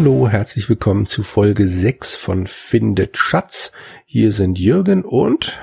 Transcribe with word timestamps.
Hallo, 0.00 0.28
herzlich 0.28 0.68
willkommen 0.68 1.06
zu 1.06 1.24
Folge 1.24 1.66
6 1.66 2.14
von 2.14 2.46
Findet 2.46 3.16
Schatz. 3.16 3.72
Hier 4.06 4.30
sind 4.30 4.56
Jürgen 4.56 5.04
und 5.04 5.58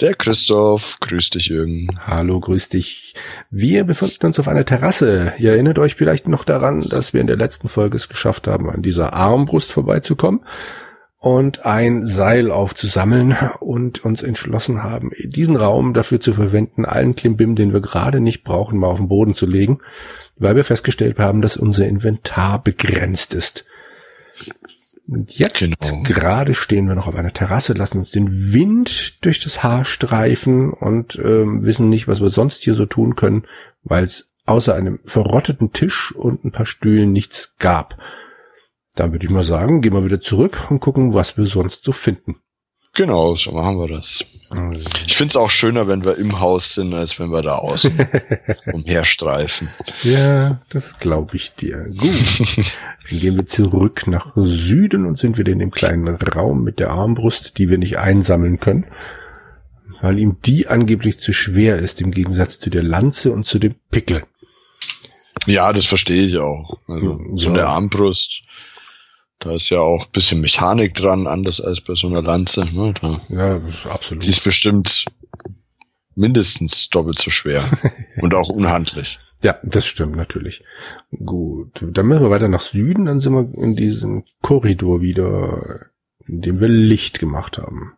der 0.00 0.16
Christoph. 0.16 0.96
Grüß 0.98 1.30
dich, 1.30 1.46
Jürgen. 1.46 1.86
Hallo, 2.04 2.40
grüß 2.40 2.70
dich. 2.70 3.14
Wir 3.52 3.84
befinden 3.84 4.26
uns 4.26 4.40
auf 4.40 4.48
einer 4.48 4.64
Terrasse. 4.64 5.34
Ihr 5.38 5.52
erinnert 5.52 5.78
euch 5.78 5.94
vielleicht 5.94 6.26
noch 6.26 6.42
daran, 6.42 6.80
dass 6.88 7.14
wir 7.14 7.20
in 7.20 7.28
der 7.28 7.36
letzten 7.36 7.68
Folge 7.68 7.94
es 7.98 8.08
geschafft 8.08 8.48
haben, 8.48 8.68
an 8.68 8.82
dieser 8.82 9.12
Armbrust 9.12 9.70
vorbeizukommen 9.70 10.40
und 11.20 11.64
ein 11.64 12.04
Seil 12.04 12.50
aufzusammeln 12.50 13.36
und 13.60 14.04
uns 14.04 14.24
entschlossen 14.24 14.82
haben, 14.82 15.12
diesen 15.22 15.54
Raum 15.54 15.94
dafür 15.94 16.18
zu 16.18 16.34
verwenden, 16.34 16.84
allen 16.84 17.14
Klimbim, 17.14 17.54
den 17.54 17.72
wir 17.72 17.80
gerade 17.80 18.18
nicht 18.18 18.42
brauchen, 18.42 18.76
mal 18.76 18.88
auf 18.88 18.98
den 18.98 19.06
Boden 19.06 19.34
zu 19.34 19.46
legen 19.46 19.78
weil 20.42 20.56
wir 20.56 20.64
festgestellt 20.64 21.18
haben, 21.18 21.42
dass 21.42 21.56
unser 21.56 21.86
Inventar 21.86 22.62
begrenzt 22.62 23.34
ist. 23.34 23.64
Und 25.06 25.36
jetzt 25.36 25.58
genau. 25.58 25.76
gerade 26.04 26.54
stehen 26.54 26.86
wir 26.86 26.94
noch 26.94 27.06
auf 27.06 27.16
einer 27.16 27.32
Terrasse, 27.32 27.72
lassen 27.72 27.98
uns 27.98 28.12
den 28.12 28.28
Wind 28.52 29.24
durch 29.24 29.40
das 29.40 29.62
Haar 29.62 29.84
streifen 29.84 30.72
und 30.72 31.18
ähm, 31.22 31.64
wissen 31.64 31.88
nicht, 31.88 32.08
was 32.08 32.20
wir 32.20 32.30
sonst 32.30 32.62
hier 32.62 32.74
so 32.74 32.86
tun 32.86 33.16
können, 33.16 33.44
weil 33.82 34.04
es 34.04 34.32
außer 34.46 34.74
einem 34.74 35.00
verrotteten 35.04 35.72
Tisch 35.72 36.12
und 36.12 36.44
ein 36.44 36.52
paar 36.52 36.66
Stühlen 36.66 37.12
nichts 37.12 37.56
gab. 37.58 37.98
Dann 38.94 39.12
würde 39.12 39.24
ich 39.24 39.32
mal 39.32 39.44
sagen, 39.44 39.80
gehen 39.80 39.94
wir 39.94 40.04
wieder 40.04 40.20
zurück 40.20 40.66
und 40.70 40.80
gucken, 40.80 41.14
was 41.14 41.36
wir 41.36 41.46
sonst 41.46 41.84
so 41.84 41.92
finden. 41.92 42.36
Genau, 42.94 43.36
so 43.36 43.52
machen 43.52 43.78
wir 43.78 43.88
das. 43.88 44.22
Also. 44.50 44.84
Ich 45.06 45.16
finde 45.16 45.30
es 45.30 45.36
auch 45.36 45.50
schöner, 45.50 45.88
wenn 45.88 46.04
wir 46.04 46.18
im 46.18 46.40
Haus 46.40 46.74
sind, 46.74 46.92
als 46.92 47.18
wenn 47.18 47.30
wir 47.30 47.40
da 47.40 47.56
außen 47.56 47.92
umherstreifen. 48.72 49.70
Ja, 50.02 50.60
das 50.68 50.98
glaube 50.98 51.36
ich 51.36 51.54
dir. 51.54 51.86
Gut. 51.96 52.66
Dann 53.08 53.18
gehen 53.18 53.36
wir 53.36 53.46
zurück 53.46 54.06
nach 54.06 54.32
Süden 54.36 55.06
und 55.06 55.16
sind 55.16 55.38
wieder 55.38 55.52
in 55.52 55.58
dem 55.58 55.70
kleinen 55.70 56.06
Raum 56.08 56.64
mit 56.64 56.80
der 56.80 56.90
Armbrust, 56.90 57.56
die 57.56 57.70
wir 57.70 57.78
nicht 57.78 57.98
einsammeln 57.98 58.60
können, 58.60 58.84
weil 60.02 60.18
ihm 60.18 60.36
die 60.44 60.66
angeblich 60.66 61.18
zu 61.18 61.32
schwer 61.32 61.78
ist, 61.78 62.02
im 62.02 62.10
Gegensatz 62.10 62.60
zu 62.60 62.68
der 62.68 62.82
Lanze 62.82 63.32
und 63.32 63.46
zu 63.46 63.58
dem 63.58 63.74
Pickel. 63.90 64.24
Ja, 65.46 65.72
das 65.72 65.86
verstehe 65.86 66.24
ich 66.24 66.36
auch. 66.36 66.78
Also, 66.88 67.18
ja. 67.18 67.36
so 67.36 67.48
eine 67.48 67.66
Armbrust 67.66 68.42
da 69.42 69.54
ist 69.54 69.70
ja 69.70 69.80
auch 69.80 70.06
ein 70.06 70.12
bisschen 70.12 70.40
Mechanik 70.40 70.94
dran, 70.94 71.26
anders 71.26 71.60
als 71.60 71.80
bei 71.80 71.94
so 71.94 72.06
einer 72.06 72.22
Lanze. 72.22 72.64
Ne? 72.64 72.94
Da, 73.00 73.20
ja, 73.28 73.60
absolut. 73.90 74.24
Die 74.24 74.28
ist 74.28 74.44
bestimmt 74.44 75.06
mindestens 76.14 76.88
doppelt 76.90 77.18
so 77.18 77.30
schwer 77.30 77.64
und 78.20 78.34
auch 78.34 78.48
unhandlich. 78.48 79.18
Ja, 79.42 79.58
das 79.64 79.86
stimmt 79.86 80.14
natürlich. 80.14 80.62
Gut, 81.24 81.82
dann 81.82 82.06
müssen 82.06 82.22
wir 82.22 82.30
weiter 82.30 82.48
nach 82.48 82.60
Süden, 82.60 83.06
dann 83.06 83.18
sind 83.18 83.32
wir 83.32 83.62
in 83.62 83.74
diesem 83.74 84.24
Korridor 84.40 85.00
wieder, 85.00 85.86
in 86.28 86.40
dem 86.42 86.60
wir 86.60 86.68
Licht 86.68 87.18
gemacht 87.18 87.58
haben. 87.58 87.94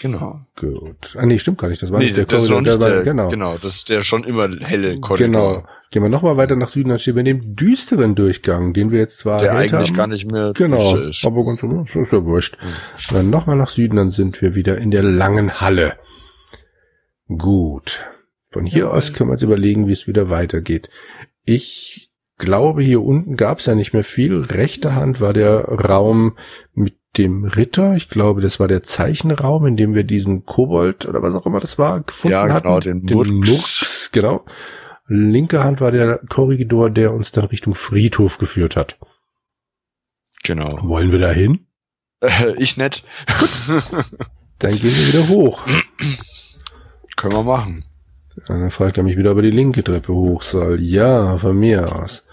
Genau. 0.00 0.40
Gut. 0.56 1.14
Ah 1.16 1.26
nee, 1.26 1.38
stimmt 1.38 1.58
gar 1.58 1.68
nicht. 1.68 1.82
Das 1.82 1.92
war 1.92 1.98
nee, 1.98 2.06
nicht 2.06 2.16
der 2.16 2.24
Korridor. 2.24 2.62
Der, 2.62 2.78
der, 2.78 3.02
genau. 3.02 3.28
genau, 3.28 3.58
das 3.58 3.76
ist 3.76 3.90
der 3.90 4.00
schon 4.00 4.24
immer 4.24 4.48
helle 4.60 4.98
Korridor. 4.98 5.26
Genau. 5.26 5.64
Gehen 5.90 6.02
wir 6.02 6.08
nochmal 6.08 6.38
weiter 6.38 6.56
nach 6.56 6.70
Süden, 6.70 6.88
dann 6.88 6.98
stehen 6.98 7.16
wir 7.16 7.20
in 7.20 7.26
dem 7.26 7.56
düsteren 7.56 8.14
Durchgang, 8.14 8.72
den 8.72 8.92
wir 8.92 8.98
jetzt 9.00 9.18
zwar 9.18 9.42
Der 9.42 9.54
eigentlich 9.54 9.90
haben. 9.90 9.96
gar 9.96 10.06
nicht 10.06 10.30
mehr 10.30 10.52
genau, 10.54 10.96
ist. 10.96 11.22
aber 11.24 11.44
ganz 11.44 11.60
das 11.60 11.96
ist 11.96 12.12
ja 12.12 12.24
wurscht. 12.24 12.56
Mhm. 12.62 13.14
Dann 13.14 13.30
nochmal 13.30 13.56
nach 13.56 13.68
Süden, 13.68 13.96
dann 13.96 14.10
sind 14.10 14.40
wir 14.40 14.54
wieder 14.54 14.78
in 14.78 14.90
der 14.90 15.02
langen 15.02 15.60
Halle. 15.60 15.98
Gut. 17.28 18.06
Von 18.50 18.64
hier 18.64 18.84
ja, 18.84 18.90
aus 18.90 19.12
können 19.12 19.28
wir 19.28 19.32
uns 19.32 19.42
überlegen, 19.42 19.86
wie 19.86 19.92
es 19.92 20.06
wieder 20.06 20.30
weitergeht. 20.30 20.88
Ich 21.44 22.10
glaube, 22.38 22.82
hier 22.82 23.02
unten 23.02 23.36
gab 23.36 23.58
es 23.58 23.66
ja 23.66 23.74
nicht 23.74 23.92
mehr 23.92 24.04
viel. 24.04 24.40
Rechte 24.40 24.94
Hand 24.94 25.20
war 25.20 25.32
der 25.32 25.64
Raum 25.64 26.36
mit 26.72 26.99
dem 27.18 27.44
Ritter. 27.44 27.94
Ich 27.94 28.08
glaube, 28.08 28.40
das 28.40 28.60
war 28.60 28.68
der 28.68 28.82
Zeichenraum, 28.82 29.66
in 29.66 29.76
dem 29.76 29.94
wir 29.94 30.04
diesen 30.04 30.44
Kobold 30.44 31.06
oder 31.06 31.22
was 31.22 31.34
auch 31.34 31.46
immer 31.46 31.60
das 31.60 31.78
war 31.78 32.00
gefunden 32.00 32.32
ja, 32.32 32.46
genau, 32.46 32.76
hatten. 32.76 32.80
Den, 32.80 33.06
den 33.06 33.16
Murks. 33.16 33.50
Murks, 33.50 34.10
genau. 34.12 34.44
Linke 35.06 35.64
Hand 35.64 35.80
war 35.80 35.90
der 35.90 36.18
Korridor, 36.28 36.90
der 36.90 37.12
uns 37.12 37.32
dann 37.32 37.46
Richtung 37.46 37.74
Friedhof 37.74 38.38
geführt 38.38 38.76
hat. 38.76 38.96
Genau. 40.44 40.88
Wollen 40.88 41.10
wir 41.10 41.18
da 41.18 41.32
hin? 41.32 41.66
Äh, 42.20 42.54
ich 42.56 42.76
nicht. 42.76 43.04
Gut. 43.38 43.50
Dann 44.58 44.78
gehen 44.78 44.94
wir 44.94 45.08
wieder 45.08 45.28
hoch. 45.28 45.66
Können 47.16 47.32
wir 47.32 47.42
machen. 47.42 47.84
Dann 48.46 48.70
fragt 48.70 48.98
er 48.98 49.02
mich 49.02 49.16
wieder, 49.16 49.32
ob 49.32 49.38
er 49.38 49.42
die 49.42 49.50
linke 49.50 49.82
Treppe 49.82 50.12
hoch 50.12 50.42
soll. 50.42 50.80
Ja, 50.80 51.38
von 51.38 51.58
mir 51.58 51.94
aus. 51.94 52.24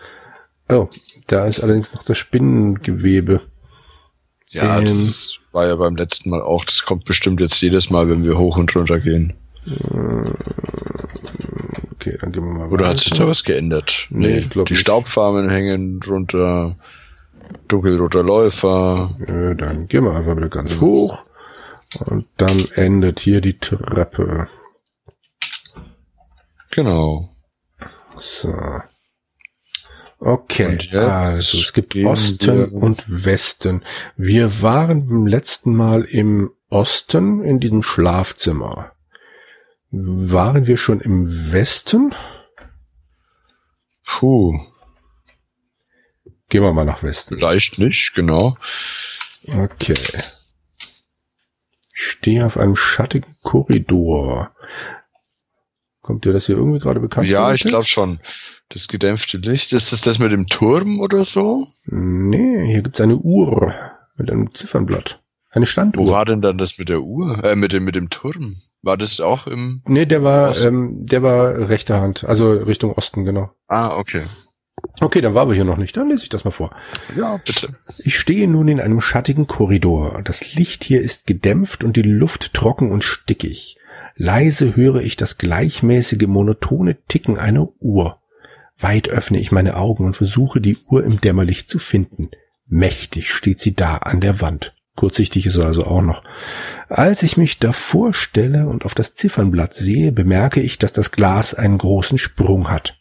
Oh, 0.70 0.90
da 1.28 1.46
ist 1.46 1.62
allerdings 1.62 1.94
noch 1.94 2.04
das 2.04 2.18
Spinnengewebe. 2.18 3.42
Ja, 4.50 4.80
ähm, 4.80 4.86
das 4.86 5.38
war 5.52 5.68
ja 5.68 5.76
beim 5.76 5.96
letzten 5.96 6.30
Mal 6.30 6.42
auch. 6.42 6.66
Das 6.66 6.84
kommt 6.84 7.06
bestimmt 7.06 7.40
jetzt 7.40 7.62
jedes 7.62 7.90
Mal, 7.90 8.10
wenn 8.10 8.24
wir 8.24 8.38
hoch 8.38 8.58
und 8.58 8.76
runter 8.76 9.00
gehen. 9.00 9.34
Äh, 9.66 10.32
okay, 11.92 12.18
dann 12.22 12.32
gehen 12.32 12.46
wir 12.46 12.54
mal 12.54 12.68
Oder 12.68 12.86
weiter. 12.86 12.90
hat 12.90 13.00
sich 13.00 13.14
da 13.14 13.28
was 13.28 13.44
geändert? 13.44 14.08
Nee, 14.10 14.28
nee 14.28 14.38
ich 14.40 14.50
glaube 14.50 14.68
Die 14.68 14.74
nicht. 14.74 14.82
Staubfarmen 14.82 15.50
hängen 15.50 16.00
drunter. 16.00 16.78
Dunkelroter 17.68 18.24
Läufer. 18.24 19.16
Ja, 19.28 19.54
dann 19.54 19.88
gehen 19.88 20.04
wir 20.04 20.16
einfach 20.16 20.36
wieder 20.36 20.50
ganz 20.50 20.76
ja. 20.76 20.82
hoch. 20.82 21.24
Und 22.06 22.28
dann 22.38 22.60
endet 22.76 23.20
hier 23.20 23.42
die 23.42 23.58
Treppe. 23.58 24.48
Genau. 26.72 27.30
So. 28.20 28.54
Okay, 30.20 30.90
also 30.94 31.60
es 31.60 31.74
gibt 31.74 31.96
Osten 31.96 32.66
und 32.66 33.04
Westen. 33.08 33.84
Wir 34.16 34.64
waren 34.64 35.08
beim 35.08 35.28
letzten 35.28 35.76
Mal 35.76 36.04
im 36.04 36.52
Osten 36.70 37.44
in 37.44 37.60
diesem 37.60 37.84
Schlafzimmer. 37.84 38.94
Waren 39.92 40.66
wir 40.66 40.78
schon 40.78 41.02
im 41.02 41.52
Westen? 41.52 42.16
Puh. 44.06 44.60
Gehen 46.50 46.64
wir 46.64 46.74
mal 46.74 46.86
nach 46.86 47.04
Westen. 47.04 47.36
Vielleicht 47.36 47.78
nicht, 47.78 48.14
genau. 48.16 48.58
Okay. 49.48 49.96
Ich 51.94 52.04
stehe 52.04 52.46
auf 52.46 52.58
einem 52.58 52.76
schattigen 52.76 53.36
Korridor. 53.44 54.52
Kommt 56.02 56.26
dir 56.26 56.34
das 56.34 56.46
hier 56.48 56.56
irgendwie 56.56 56.80
gerade 56.80 57.00
bekannt 57.00 57.28
vor? 57.28 57.34
Ja, 57.34 57.54
ich 57.54 57.64
glaube 57.64 57.86
schon. 57.86 58.20
Das 58.70 58.88
gedämpfte 58.88 59.38
Licht, 59.38 59.72
ist 59.72 59.92
das 59.92 60.02
das 60.02 60.20
mit 60.20 60.32
dem 60.32 60.48
Turm 60.48 61.00
oder 61.00 61.24
so? 61.24 61.68
Nee, 61.86 62.66
hier 62.68 62.82
gibt's 62.82 63.00
eine 63.00 63.16
Uhr 63.16 63.74
mit 64.18 64.30
einem 64.30 64.54
Ziffernblatt. 64.54 65.22
Eine 65.50 65.66
Standuhr. 65.66 66.06
Wo 66.06 66.12
war 66.12 66.26
denn 66.26 66.42
dann 66.42 66.58
das 66.58 66.78
mit 66.78 66.90
der 66.90 67.02
Uhr? 67.02 67.44
Äh, 67.44 67.56
mit 67.56 67.72
dem, 67.72 67.86
mit 67.86 67.96
dem 67.96 68.10
Turm? 68.10 68.58
War 68.82 68.98
das 68.98 69.22
auch 69.22 69.48
im. 69.48 69.82
Nee, 69.86 70.06
der 70.06 70.24
war, 70.24 70.58
ähm, 70.60 71.06
der 71.06 71.24
war 71.24 71.70
rechter 71.70 72.02
Hand, 72.02 72.26
also 72.26 72.52
Richtung 72.52 72.92
Osten, 72.92 73.24
genau. 73.24 73.52
Ah, 73.68 73.98
okay. 73.98 74.24
Okay, 75.00 75.22
dann 75.22 75.34
waren 75.34 75.48
wir 75.50 75.56
hier 75.56 75.66
noch 75.66 75.78
nicht. 75.78 75.96
Dann 75.98 76.10
lese 76.10 76.24
ich 76.24 76.30
das 76.30 76.44
mal 76.44 76.52
vor. 76.52 76.76
Ja, 77.16 77.38
bitte. 77.38 77.76
Ich 77.98 78.20
stehe 78.20 78.48
nun 78.48 78.68
in 78.68 78.80
einem 78.80 79.02
schattigen 79.02 79.48
Korridor. 79.48 80.22
Das 80.24 80.54
Licht 80.54 80.84
hier 80.84 81.02
ist 81.02 81.26
gedämpft 81.26 81.84
und 81.84 81.98
die 81.98 82.04
Luft 82.04 82.54
trocken 82.54 82.92
und 82.92 83.04
stickig. 83.04 83.78
Leise 84.16 84.76
höre 84.76 85.02
ich 85.02 85.16
das 85.16 85.38
gleichmäßige, 85.38 86.28
monotone 86.28 86.98
Ticken 87.08 87.38
einer 87.38 87.70
Uhr. 87.80 88.20
Weit 88.80 89.10
öffne 89.10 89.40
ich 89.40 89.52
meine 89.52 89.78
Augen 89.78 90.06
und 90.06 90.16
versuche, 90.16 90.62
die 90.62 90.78
Uhr 90.88 91.04
im 91.04 91.20
Dämmerlicht 91.20 91.70
zu 91.70 91.80
finden. 91.80 92.30
Mächtig 92.68 93.32
steht 93.32 93.60
sie 93.60 93.74
da 93.74 93.98
an 93.98 94.22
der 94.22 94.42
Wand. 94.42 94.76
Kurzsichtig 94.96 95.46
ist 95.46 95.58
er 95.58 95.66
also 95.66 95.86
auch 95.86 96.02
noch. 96.02 96.24
Als 96.90 97.24
ich 97.24 97.38
mich 97.38 97.60
davor 97.60 98.14
stelle 98.14 98.68
und 98.68 98.84
auf 98.84 98.96
das 98.96 99.14
Ziffernblatt 99.14 99.74
sehe, 99.74 100.12
bemerke 100.12 100.60
ich, 100.60 100.80
dass 100.80 100.92
das 100.92 101.12
Glas 101.12 101.54
einen 101.54 101.78
großen 101.78 102.18
Sprung 102.18 102.70
hat. 102.70 103.00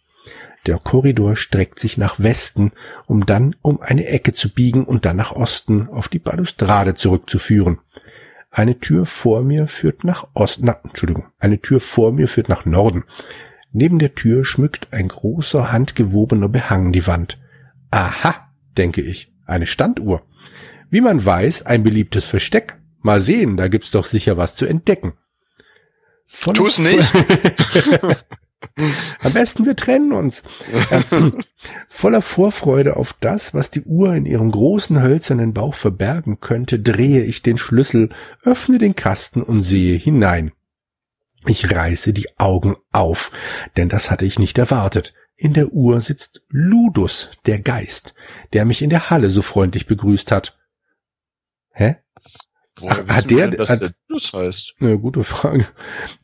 Der 0.67 0.79
Korridor 0.79 1.37
streckt 1.37 1.79
sich 1.79 1.97
nach 1.97 2.19
Westen, 2.19 2.73
um 3.07 3.25
dann 3.25 3.55
um 3.63 3.81
eine 3.81 4.07
Ecke 4.07 4.35
zu 4.35 4.53
biegen 4.53 4.85
und 4.85 5.05
dann 5.05 5.17
nach 5.17 5.33
Osten 5.33 5.89
auf 5.89 6.09
die 6.09 6.19
Balustrade 6.19 6.95
zurückzuführen. 6.95 7.79
Eine 8.51 8.79
Tür 8.79 9.07
vor 9.07 9.43
mir 9.43 9.69
führt 9.69 10.05
nach 10.05 10.29
Osten, 10.35 10.67
na, 10.67 10.79
Entschuldigung, 10.83 11.27
eine 11.39 11.61
Tür 11.61 11.81
vor 11.81 12.13
mir 12.13 12.27
führt 12.27 12.49
nach 12.49 12.65
Norden. 12.65 13.05
Neben 13.79 13.99
der 13.99 14.15
Tür 14.15 14.47
schmückt 14.47 14.89
ein 14.91 15.09
großer 15.09 15.71
handgewobener 15.71 16.49
Behang 16.49 16.93
die 16.93 17.07
Wand. 17.07 17.39
Aha, 17.91 18.49
denke 18.79 19.03
ich, 19.03 19.31
eine 19.45 19.67
Standuhr. 19.67 20.23
Wie 20.89 21.03
man 21.03 21.23
weiß, 21.23 21.67
ein 21.67 21.83
beliebtes 21.83 22.25
Versteck. 22.25 22.79
Mal 23.03 23.21
sehen, 23.21 23.59
da 23.59 23.69
gibt's 23.69 23.91
doch 23.91 24.07
sicher 24.07 24.39
was 24.39 24.57
zu 24.57 24.65
entdecken. 24.65 25.13
Von 26.27 26.55
Tu's 26.55 26.79
nicht. 26.79 27.07
Am 29.21 29.35
besten 29.35 29.67
wir 29.67 29.77
trennen 29.77 30.13
uns. 30.13 30.43
Ähm, 30.91 31.45
voller 31.91 32.23
Vorfreude 32.23 32.97
auf 32.97 33.15
das, 33.21 33.53
was 33.53 33.71
die 33.71 33.83
Uhr 33.83 34.15
in 34.15 34.25
ihrem 34.25 34.53
großen 34.53 35.03
hölzernen 35.03 35.53
Bauch 35.53 35.75
verbergen 35.75 36.41
könnte, 36.41 36.81
drehe 36.81 37.25
ich 37.25 37.43
den 37.43 37.59
Schlüssel, 37.59 38.09
öffne 38.43 38.79
den 38.79 38.97
Kasten 38.97 39.43
und 39.43 39.65
sehe 39.65 39.99
hinein. 39.99 40.53
Ich 41.49 41.71
reiße 41.71 42.13
die 42.13 42.39
Augen 42.39 42.77
auf, 42.91 43.31
denn 43.77 43.89
das 43.89 44.11
hatte 44.11 44.25
ich 44.25 44.39
nicht 44.39 44.59
erwartet. 44.59 45.15
In 45.37 45.53
der 45.53 45.69
Uhr 45.69 46.01
sitzt 46.01 46.43
Ludus, 46.49 47.31
der 47.45 47.61
Geist, 47.61 48.15
der 48.53 48.65
mich 48.65 48.83
in 48.83 48.91
der 48.91 49.11
Halle 49.11 49.31
so 49.31 49.43
freundlich 49.43 49.87
begrüßt 49.87 50.33
hat. 50.33 50.59
Hä? 51.71 51.97
Ach, 52.85 53.09
hat 53.09 53.31
der, 53.31 53.49
denn, 53.49 53.67
hat, 53.67 53.81
der 53.81 53.91
Plus 54.07 54.33
heißt? 54.33 54.75
Eine 54.81 54.99
gute 54.99 55.25
Frage. 55.25 55.67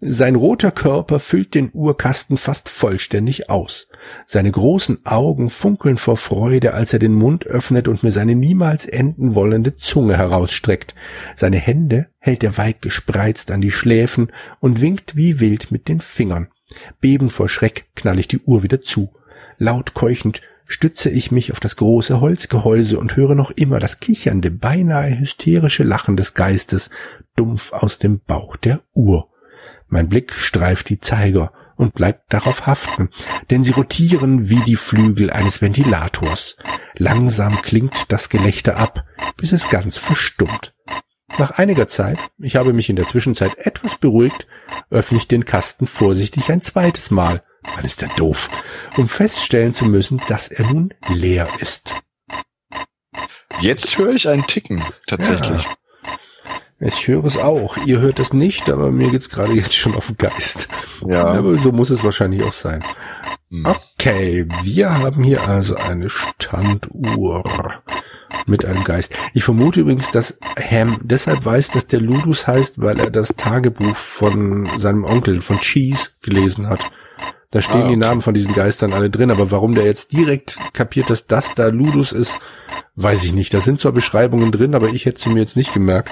Sein 0.00 0.34
roter 0.34 0.70
Körper 0.70 1.18
füllt 1.18 1.54
den 1.54 1.70
Uhrkasten 1.72 2.36
fast 2.36 2.68
vollständig 2.68 3.48
aus. 3.48 3.88
Seine 4.26 4.50
großen 4.50 5.06
Augen 5.06 5.48
funkeln 5.48 5.96
vor 5.96 6.16
Freude, 6.16 6.74
als 6.74 6.92
er 6.92 6.98
den 6.98 7.14
Mund 7.14 7.46
öffnet 7.46 7.88
und 7.88 8.02
mir 8.02 8.12
seine 8.12 8.34
niemals 8.34 8.84
enden 8.84 9.34
wollende 9.34 9.74
Zunge 9.74 10.18
herausstreckt. 10.18 10.94
Seine 11.36 11.58
Hände 11.58 12.08
hält 12.18 12.44
er 12.44 12.58
weit 12.58 12.82
gespreizt 12.82 13.50
an 13.50 13.62
die 13.62 13.70
Schläfen 13.70 14.30
und 14.60 14.80
winkt 14.80 15.16
wie 15.16 15.40
wild 15.40 15.70
mit 15.70 15.88
den 15.88 16.00
Fingern. 16.00 16.48
Bebend 17.00 17.32
vor 17.32 17.48
Schreck 17.48 17.86
knall 17.94 18.18
ich 18.18 18.28
die 18.28 18.40
Uhr 18.40 18.62
wieder 18.62 18.82
zu. 18.82 19.12
Laut 19.58 19.94
keuchend 19.94 20.42
stütze 20.72 21.10
ich 21.10 21.30
mich 21.30 21.52
auf 21.52 21.60
das 21.60 21.76
große 21.76 22.20
Holzgehäuse 22.20 22.98
und 22.98 23.14
höre 23.16 23.34
noch 23.34 23.50
immer 23.50 23.78
das 23.78 24.00
kichernde, 24.00 24.50
beinahe 24.50 25.18
hysterische 25.18 25.82
Lachen 25.82 26.16
des 26.16 26.34
Geistes 26.34 26.90
dumpf 27.36 27.72
aus 27.72 27.98
dem 27.98 28.20
Bauch 28.20 28.56
der 28.56 28.80
Uhr. 28.94 29.28
Mein 29.88 30.08
Blick 30.08 30.32
streift 30.32 30.88
die 30.88 30.98
Zeiger 30.98 31.52
und 31.76 31.94
bleibt 31.94 32.32
darauf 32.32 32.66
haften, 32.66 33.10
denn 33.50 33.64
sie 33.64 33.72
rotieren 33.72 34.48
wie 34.48 34.60
die 34.60 34.76
Flügel 34.76 35.30
eines 35.30 35.60
Ventilators. 35.60 36.56
Langsam 36.96 37.60
klingt 37.60 38.10
das 38.10 38.30
Gelächter 38.30 38.76
ab, 38.78 39.04
bis 39.36 39.52
es 39.52 39.68
ganz 39.68 39.98
verstummt. 39.98 40.74
Nach 41.38 41.50
einiger 41.52 41.86
Zeit, 41.86 42.18
ich 42.38 42.56
habe 42.56 42.72
mich 42.72 42.88
in 42.88 42.96
der 42.96 43.08
Zwischenzeit 43.08 43.58
etwas 43.58 43.96
beruhigt, 43.96 44.46
öffne 44.90 45.18
ich 45.18 45.28
den 45.28 45.44
Kasten 45.44 45.86
vorsichtig 45.86 46.50
ein 46.50 46.62
zweites 46.62 47.10
Mal 47.10 47.42
Mann, 47.62 47.84
ist 47.84 48.02
der 48.02 48.08
doof. 48.10 48.50
Um 48.96 49.08
feststellen 49.08 49.72
zu 49.72 49.84
müssen, 49.84 50.20
dass 50.28 50.48
er 50.48 50.66
nun 50.66 50.94
leer 51.08 51.48
ist. 51.60 51.94
Jetzt 53.60 53.98
höre 53.98 54.14
ich 54.14 54.28
einen 54.28 54.46
Ticken, 54.46 54.82
tatsächlich. 55.06 55.62
Ja. 55.62 55.76
Ich 56.84 57.06
höre 57.06 57.24
es 57.24 57.36
auch. 57.36 57.76
Ihr 57.86 58.00
hört 58.00 58.18
es 58.18 58.32
nicht, 58.32 58.68
aber 58.68 58.90
mir 58.90 59.10
geht's 59.10 59.28
gerade 59.28 59.52
jetzt 59.52 59.74
schon 59.74 59.94
auf 59.94 60.06
den 60.08 60.16
Geist. 60.16 60.66
Ja. 61.06 61.24
Aber 61.26 61.56
so 61.56 61.70
muss 61.70 61.90
es 61.90 62.02
wahrscheinlich 62.02 62.42
auch 62.42 62.52
sein. 62.52 62.84
Hm. 63.50 63.66
Okay, 63.66 64.48
wir 64.64 64.98
haben 64.98 65.22
hier 65.22 65.46
also 65.46 65.76
eine 65.76 66.08
Standuhr 66.08 67.82
mit 68.46 68.64
einem 68.64 68.82
Geist. 68.82 69.16
Ich 69.32 69.44
vermute 69.44 69.82
übrigens, 69.82 70.10
dass 70.10 70.40
Ham 70.58 70.98
deshalb 71.02 71.44
weiß, 71.44 71.70
dass 71.70 71.86
der 71.86 72.00
Ludus 72.00 72.48
heißt, 72.48 72.80
weil 72.80 72.98
er 72.98 73.10
das 73.10 73.28
Tagebuch 73.36 73.94
von 73.94 74.68
seinem 74.80 75.04
Onkel, 75.04 75.40
von 75.40 75.60
Cheese, 75.60 76.10
gelesen 76.20 76.68
hat. 76.68 76.80
Da 77.52 77.60
stehen 77.60 77.82
ah, 77.82 77.88
die 77.88 77.96
Namen 77.96 78.22
von 78.22 78.32
diesen 78.32 78.54
Geistern 78.54 78.94
alle 78.94 79.10
drin, 79.10 79.30
aber 79.30 79.50
warum 79.50 79.74
der 79.74 79.84
jetzt 79.84 80.12
direkt 80.12 80.58
kapiert, 80.72 81.10
dass 81.10 81.26
das 81.26 81.54
da 81.54 81.68
Ludus 81.68 82.12
ist, 82.12 82.38
weiß 82.96 83.24
ich 83.24 83.34
nicht. 83.34 83.52
Da 83.52 83.60
sind 83.60 83.78
zwar 83.78 83.92
Beschreibungen 83.92 84.50
drin, 84.50 84.74
aber 84.74 84.88
ich 84.88 85.04
hätte 85.04 85.20
sie 85.20 85.28
mir 85.28 85.40
jetzt 85.40 85.54
nicht 85.54 85.74
gemerkt. 85.74 86.10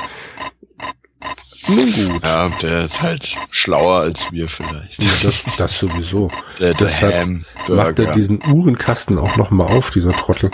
Nun 1.67 1.93
gut. 1.93 2.23
Ja, 2.23 2.51
der 2.61 2.85
ist 2.85 3.01
halt 3.01 3.37
schlauer 3.51 4.01
als 4.01 4.31
wir 4.33 4.51
vielleicht. 4.51 5.03
Ja, 5.03 5.13
das, 5.23 5.43
das 5.57 5.79
sowieso. 5.79 6.31
Der, 6.59 6.75
der 6.75 6.89
Deshalb 6.89 7.15
Ham 7.15 7.45
macht 7.69 7.99
er 7.99 8.13
diesen 8.13 8.43
Uhrenkasten 8.47 9.19
auch 9.19 9.37
noch 9.37 9.51
mal 9.51 9.67
auf, 9.67 9.91
dieser 9.91 10.13
Trottel. 10.13 10.51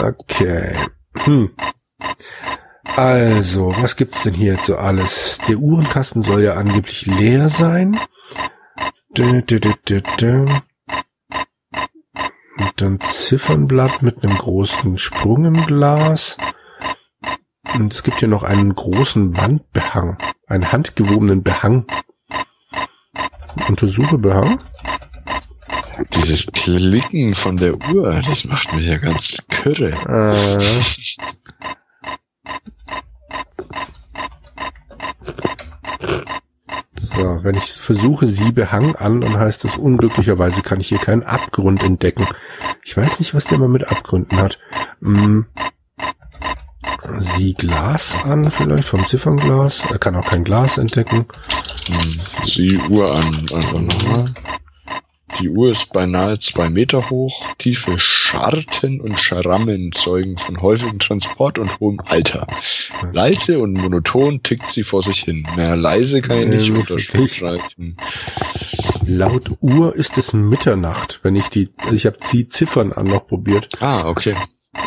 Okay. 0.00 0.74
Hm. 1.18 1.50
Also, 2.96 3.74
was 3.78 3.94
gibt's 3.94 4.24
denn 4.24 4.34
hier 4.34 4.54
jetzt 4.54 4.66
so 4.66 4.76
alles? 4.76 5.38
Der 5.46 5.58
Uhrenkasten 5.58 6.22
soll 6.22 6.42
ja 6.42 6.54
angeblich 6.54 7.06
leer 7.06 7.48
sein. 7.48 7.98
Und 12.58 12.72
dann 12.76 13.00
Ziffernblatt 13.00 14.02
mit 14.02 14.22
einem 14.22 14.36
großen 14.36 14.98
Sprung 14.98 15.46
im 15.46 15.64
Glas. 15.64 16.36
Und 17.74 17.94
es 17.94 18.02
gibt 18.02 18.18
hier 18.18 18.28
noch 18.28 18.42
einen 18.42 18.74
großen 18.74 19.34
Wandbehang, 19.38 20.18
einen 20.46 20.70
handgewobenen 20.70 21.42
Behang. 21.42 21.86
Untersuche 23.68 24.18
Behang. 24.18 24.60
Dieses 26.12 26.46
Klicken 26.52 27.34
von 27.34 27.56
der 27.56 27.74
Uhr, 27.74 28.20
das 28.20 28.44
macht 28.44 28.74
mich 28.74 28.86
ja 28.86 28.98
ganz 28.98 29.38
kirre. 29.48 29.92
Äh. 29.92 30.58
So, 37.16 37.35
wenn 37.46 37.54
ich 37.56 37.72
versuche, 37.72 38.26
sie 38.26 38.52
behang 38.52 38.94
an, 38.96 39.20
dann 39.20 39.38
heißt 39.38 39.64
das 39.64 39.76
unglücklicherweise 39.76 40.62
kann 40.62 40.80
ich 40.80 40.88
hier 40.88 40.98
keinen 40.98 41.22
Abgrund 41.22 41.82
entdecken. 41.82 42.26
Ich 42.84 42.96
weiß 42.96 43.20
nicht, 43.20 43.34
was 43.34 43.44
der 43.44 43.58
immer 43.58 43.68
mit 43.68 43.88
Abgründen 43.88 44.36
hat. 44.38 44.58
Hm. 45.00 45.46
Sie 47.20 47.54
Glas 47.54 48.16
an, 48.24 48.50
vielleicht 48.50 48.88
vom 48.88 49.06
Ziffernglas. 49.06 49.84
Er 49.90 49.98
kann 49.98 50.16
auch 50.16 50.26
kein 50.26 50.44
Glas 50.44 50.76
entdecken. 50.76 51.26
Hm. 51.86 52.20
Sie 52.44 52.78
Uhr 52.90 53.14
an, 53.14 53.46
einfach 53.52 53.80
nochmal. 53.80 54.34
Die 55.40 55.50
Uhr 55.50 55.70
ist 55.70 55.92
beinahe 55.92 56.38
zwei 56.38 56.70
Meter 56.70 57.10
hoch. 57.10 57.44
Tiefe 57.58 57.98
Scharten 57.98 59.00
und 59.00 59.20
Schrammen 59.20 59.92
zeugen 59.92 60.38
von 60.38 60.62
häufigem 60.62 60.98
Transport 60.98 61.58
und 61.58 61.78
hohem 61.78 62.00
Alter. 62.00 62.46
Leise 63.12 63.58
und 63.58 63.74
monoton 63.74 64.42
tickt 64.42 64.70
sie 64.70 64.84
vor 64.84 65.02
sich 65.02 65.20
hin. 65.20 65.46
Mehr 65.56 65.76
leise 65.76 66.20
kann 66.20 66.38
ich 66.38 66.48
nicht 66.48 66.68
äh, 66.70 66.72
unterstreichen. 66.72 67.96
Laut 69.04 69.50
Uhr 69.60 69.94
ist 69.94 70.16
es 70.16 70.32
Mitternacht, 70.32 71.20
wenn 71.22 71.36
ich 71.36 71.48
die, 71.48 71.70
ich 71.92 72.06
habe 72.06 72.16
die 72.32 72.48
Ziffern 72.48 72.92
an 72.92 73.06
noch 73.06 73.26
probiert. 73.26 73.68
Ah, 73.80 74.08
okay. 74.08 74.34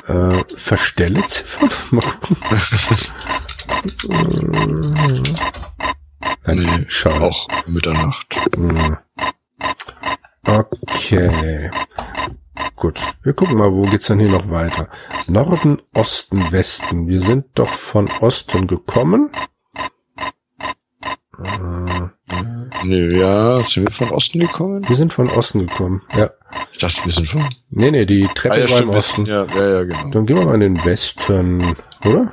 Äh, 0.08 0.44
verstelle 0.56 1.26
Ziffern? 1.28 1.70
Mal 1.92 2.02
gucken. 2.02 2.38
Nein, 6.46 6.58
nee. 6.58 7.10
Auch 7.20 7.48
Mitternacht. 7.68 8.28
Hm. 8.56 8.98
Okay. 10.50 11.70
Gut, 12.76 13.00
wir 13.22 13.34
gucken 13.34 13.58
mal, 13.58 13.72
wo 13.72 13.84
geht's 13.84 14.08
denn 14.08 14.20
hier 14.20 14.32
noch 14.32 14.50
weiter? 14.50 14.90
Norden, 15.28 15.80
Osten, 15.94 16.52
Westen. 16.52 17.08
Wir 17.08 17.22
sind 17.22 17.46
doch 17.54 17.70
von 17.70 18.10
Osten 18.20 18.66
gekommen. 18.66 19.30
Äh, 21.38 23.20
ja, 23.20 23.64
sind 23.64 23.88
wir 23.88 23.94
von 23.94 24.10
Osten 24.10 24.40
gekommen? 24.40 24.90
Wir 24.90 24.96
sind 24.96 25.14
von 25.14 25.30
Osten 25.30 25.68
gekommen, 25.68 26.02
ja. 26.16 26.32
Ich 26.72 26.80
dachte, 26.80 27.06
wir 27.06 27.12
sind 27.12 27.28
von... 27.28 27.48
Nee, 27.70 27.92
nee, 27.92 28.06
die 28.06 28.28
Treppe 28.34 28.56
ah, 28.56 28.60
ja, 28.60 28.70
war 28.72 28.82
im 28.82 28.90
Osten. 28.90 29.28
Ja, 29.28 29.46
ja, 29.46 29.70
ja, 29.70 29.84
genau. 29.84 30.10
Dann 30.10 30.26
gehen 30.26 30.38
wir 30.38 30.46
mal 30.46 30.56
in 30.56 30.62
den 30.74 30.84
Westen, 30.84 31.76
oder? 32.04 32.32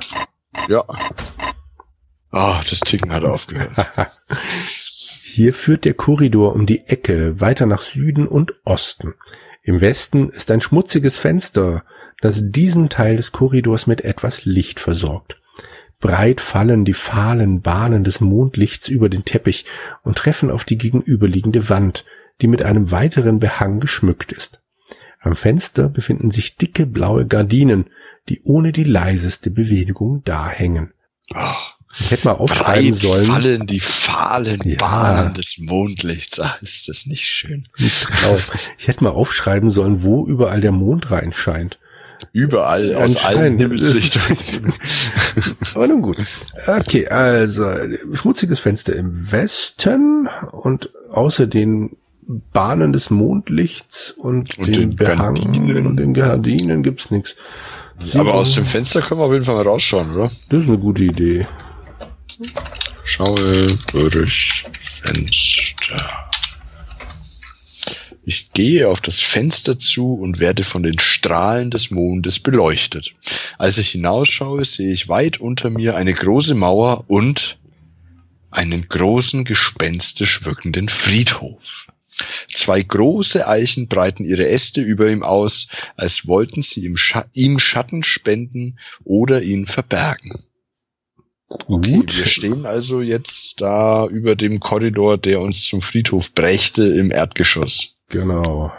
Ja. 0.67 0.83
Ah, 2.31 2.61
das 2.67 2.79
Ticken 2.79 3.13
hat 3.13 3.23
aufgehört. 3.23 3.73
Hier 5.29 5.53
führt 5.53 5.83
der 5.83 5.93
Korridor 5.93 6.55
um 6.55 6.65
die 6.65 6.87
Ecke 6.87 7.41
weiter 7.41 7.65
nach 7.65 7.81
Süden 7.81 8.29
und 8.29 8.53
Osten. 8.63 9.13
Im 9.61 9.81
Westen 9.81 10.29
ist 10.29 10.49
ein 10.51 10.61
schmutziges 10.61 11.17
Fenster, 11.17 11.83
das 12.21 12.39
diesen 12.41 12.87
Teil 12.87 13.17
des 13.17 13.33
Korridors 13.33 13.87
mit 13.87 14.01
etwas 14.01 14.45
Licht 14.45 14.79
versorgt. 14.79 15.39
Breit 15.99 16.39
fallen 16.39 16.85
die 16.85 16.93
fahlen 16.93 17.61
Bahnen 17.61 18.05
des 18.05 18.21
Mondlichts 18.21 18.87
über 18.87 19.09
den 19.09 19.25
Teppich 19.25 19.65
und 20.01 20.17
treffen 20.17 20.49
auf 20.49 20.63
die 20.63 20.77
gegenüberliegende 20.77 21.69
Wand, 21.69 22.05
die 22.39 22.47
mit 22.47 22.63
einem 22.63 22.89
weiteren 22.89 23.39
Behang 23.39 23.81
geschmückt 23.81 24.31
ist. 24.31 24.61
Am 25.19 25.35
Fenster 25.35 25.89
befinden 25.89 26.31
sich 26.31 26.55
dicke 26.55 26.85
blaue 26.85 27.27
Gardinen, 27.27 27.89
die 28.29 28.41
ohne 28.43 28.71
die 28.71 28.85
leiseste 28.85 29.51
Bewegung 29.51 30.21
da 30.23 30.49
hängen. 30.49 30.93
Ach. 31.33 31.76
Ich 31.99 32.11
hätte 32.11 32.27
mal 32.27 32.33
aufschreiben 32.33 32.91
Breit 32.91 33.01
sollen. 33.01 33.25
fallen 33.25 33.67
die 33.67 33.79
fahlen 33.79 34.61
ja. 34.63 34.77
Bahnen 34.77 35.33
des 35.33 35.57
Mondlichts. 35.57 36.39
Ah, 36.39 36.57
ist 36.61 36.87
das 36.87 37.05
nicht 37.05 37.25
schön? 37.25 37.67
Ich 37.77 38.87
hätte 38.87 39.03
mal 39.03 39.11
aufschreiben 39.11 39.71
sollen, 39.71 40.03
wo 40.03 40.25
überall 40.25 40.61
der 40.61 40.71
Mond 40.71 41.11
reinscheint. 41.11 41.79
Überall, 42.33 42.95
aus 42.95 43.25
allen 43.25 43.57
Himmelsrichtungen. 43.57 44.73
Aber 45.75 45.87
nun 45.87 46.01
gut. 46.01 46.17
Okay, 46.65 47.07
also, 47.07 47.67
schmutziges 48.13 48.59
Fenster 48.59 48.95
im 48.95 49.31
Westen 49.31 50.27
und 50.51 50.89
außer 51.11 51.45
den 51.47 51.95
Bahnen 52.27 52.91
des 52.91 53.09
Mondlichts 53.09 54.11
und, 54.11 54.57
und 54.57 54.67
den, 54.67 54.73
den 54.73 54.95
Behang 54.95 55.35
Gardinen. 55.35 55.87
und 55.87 55.97
den 55.97 56.13
Gardinen 56.13 56.83
gibt's 56.83 57.11
nichts. 57.11 57.35
Aber 58.15 58.33
aus 58.33 58.53
dem 58.53 58.65
Fenster 58.65 59.01
können 59.01 59.21
wir 59.21 59.25
auf 59.25 59.33
jeden 59.33 59.45
Fall 59.45 59.55
mal 59.55 59.67
rausschauen, 59.67 60.15
oder? 60.15 60.29
Das 60.49 60.63
ist 60.63 60.69
eine 60.69 60.77
gute 60.77 61.03
Idee. 61.03 61.47
Schaue 63.03 63.79
durch 63.91 64.63
Fenster. 64.79 66.29
Ich 68.25 68.51
gehe 68.51 68.89
auf 68.89 69.01
das 69.01 69.21
Fenster 69.21 69.79
zu 69.79 70.13
und 70.13 70.39
werde 70.39 70.63
von 70.63 70.83
den 70.83 70.99
Strahlen 70.99 71.71
des 71.71 71.89
Mondes 71.89 72.39
beleuchtet. 72.39 73.13
Als 73.57 73.77
ich 73.77 73.91
hinausschaue, 73.91 74.65
sehe 74.65 74.91
ich 74.91 75.07
weit 75.07 75.39
unter 75.39 75.69
mir 75.69 75.95
eine 75.95 76.13
große 76.13 76.53
Mauer 76.53 77.05
und 77.07 77.57
einen 78.51 78.87
großen, 78.87 79.45
gespenstisch 79.45 80.43
wirkenden 80.43 80.89
Friedhof. 80.89 81.87
Zwei 82.53 82.81
große 82.81 83.47
Eichen 83.47 83.87
breiten 83.87 84.25
ihre 84.25 84.47
Äste 84.47 84.81
über 84.81 85.09
ihm 85.09 85.23
aus, 85.23 85.67
als 85.95 86.27
wollten 86.27 86.61
sie 86.61 86.83
ihm, 86.85 86.97
Scha 86.97 87.25
ihm 87.33 87.59
Schatten 87.59 88.03
spenden 88.03 88.77
oder 89.03 89.41
ihn 89.41 89.67
verbergen. 89.67 90.46
Okay, 91.49 91.93
Gut. 91.93 92.17
wir 92.17 92.25
stehen 92.25 92.65
also 92.65 93.01
jetzt 93.01 93.61
da 93.61 94.05
über 94.07 94.35
dem 94.35 94.59
Korridor, 94.59 95.17
der 95.17 95.39
uns 95.39 95.63
zum 95.65 95.81
Friedhof 95.81 96.33
brächte 96.33 96.83
im 96.83 97.11
Erdgeschoss. 97.11 97.95
Genau. 98.09 98.71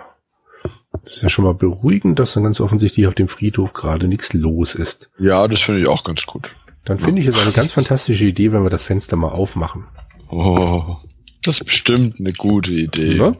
Das 1.04 1.16
ist 1.16 1.22
ja 1.22 1.28
schon 1.28 1.44
mal 1.44 1.54
beruhigend, 1.54 2.18
dass 2.18 2.34
dann 2.34 2.44
ganz 2.44 2.60
offensichtlich 2.60 3.06
auf 3.06 3.14
dem 3.14 3.28
Friedhof 3.28 3.72
gerade 3.72 4.08
nichts 4.08 4.32
los 4.34 4.74
ist. 4.74 5.10
Ja, 5.18 5.48
das 5.48 5.60
finde 5.60 5.80
ich 5.80 5.88
auch 5.88 6.04
ganz 6.04 6.26
gut. 6.26 6.50
Dann 6.84 6.98
finde 6.98 7.20
ich 7.20 7.26
es 7.26 7.38
eine 7.38 7.52
ganz 7.52 7.72
fantastische 7.72 8.24
Idee, 8.24 8.52
wenn 8.52 8.62
wir 8.62 8.70
das 8.70 8.82
Fenster 8.82 9.16
mal 9.16 9.28
aufmachen. 9.28 9.86
Oh, 10.30 10.96
das 11.42 11.60
ist 11.60 11.64
bestimmt 11.64 12.20
eine 12.20 12.32
gute 12.32 12.72
Idee. 12.72 13.14
Ne? 13.14 13.36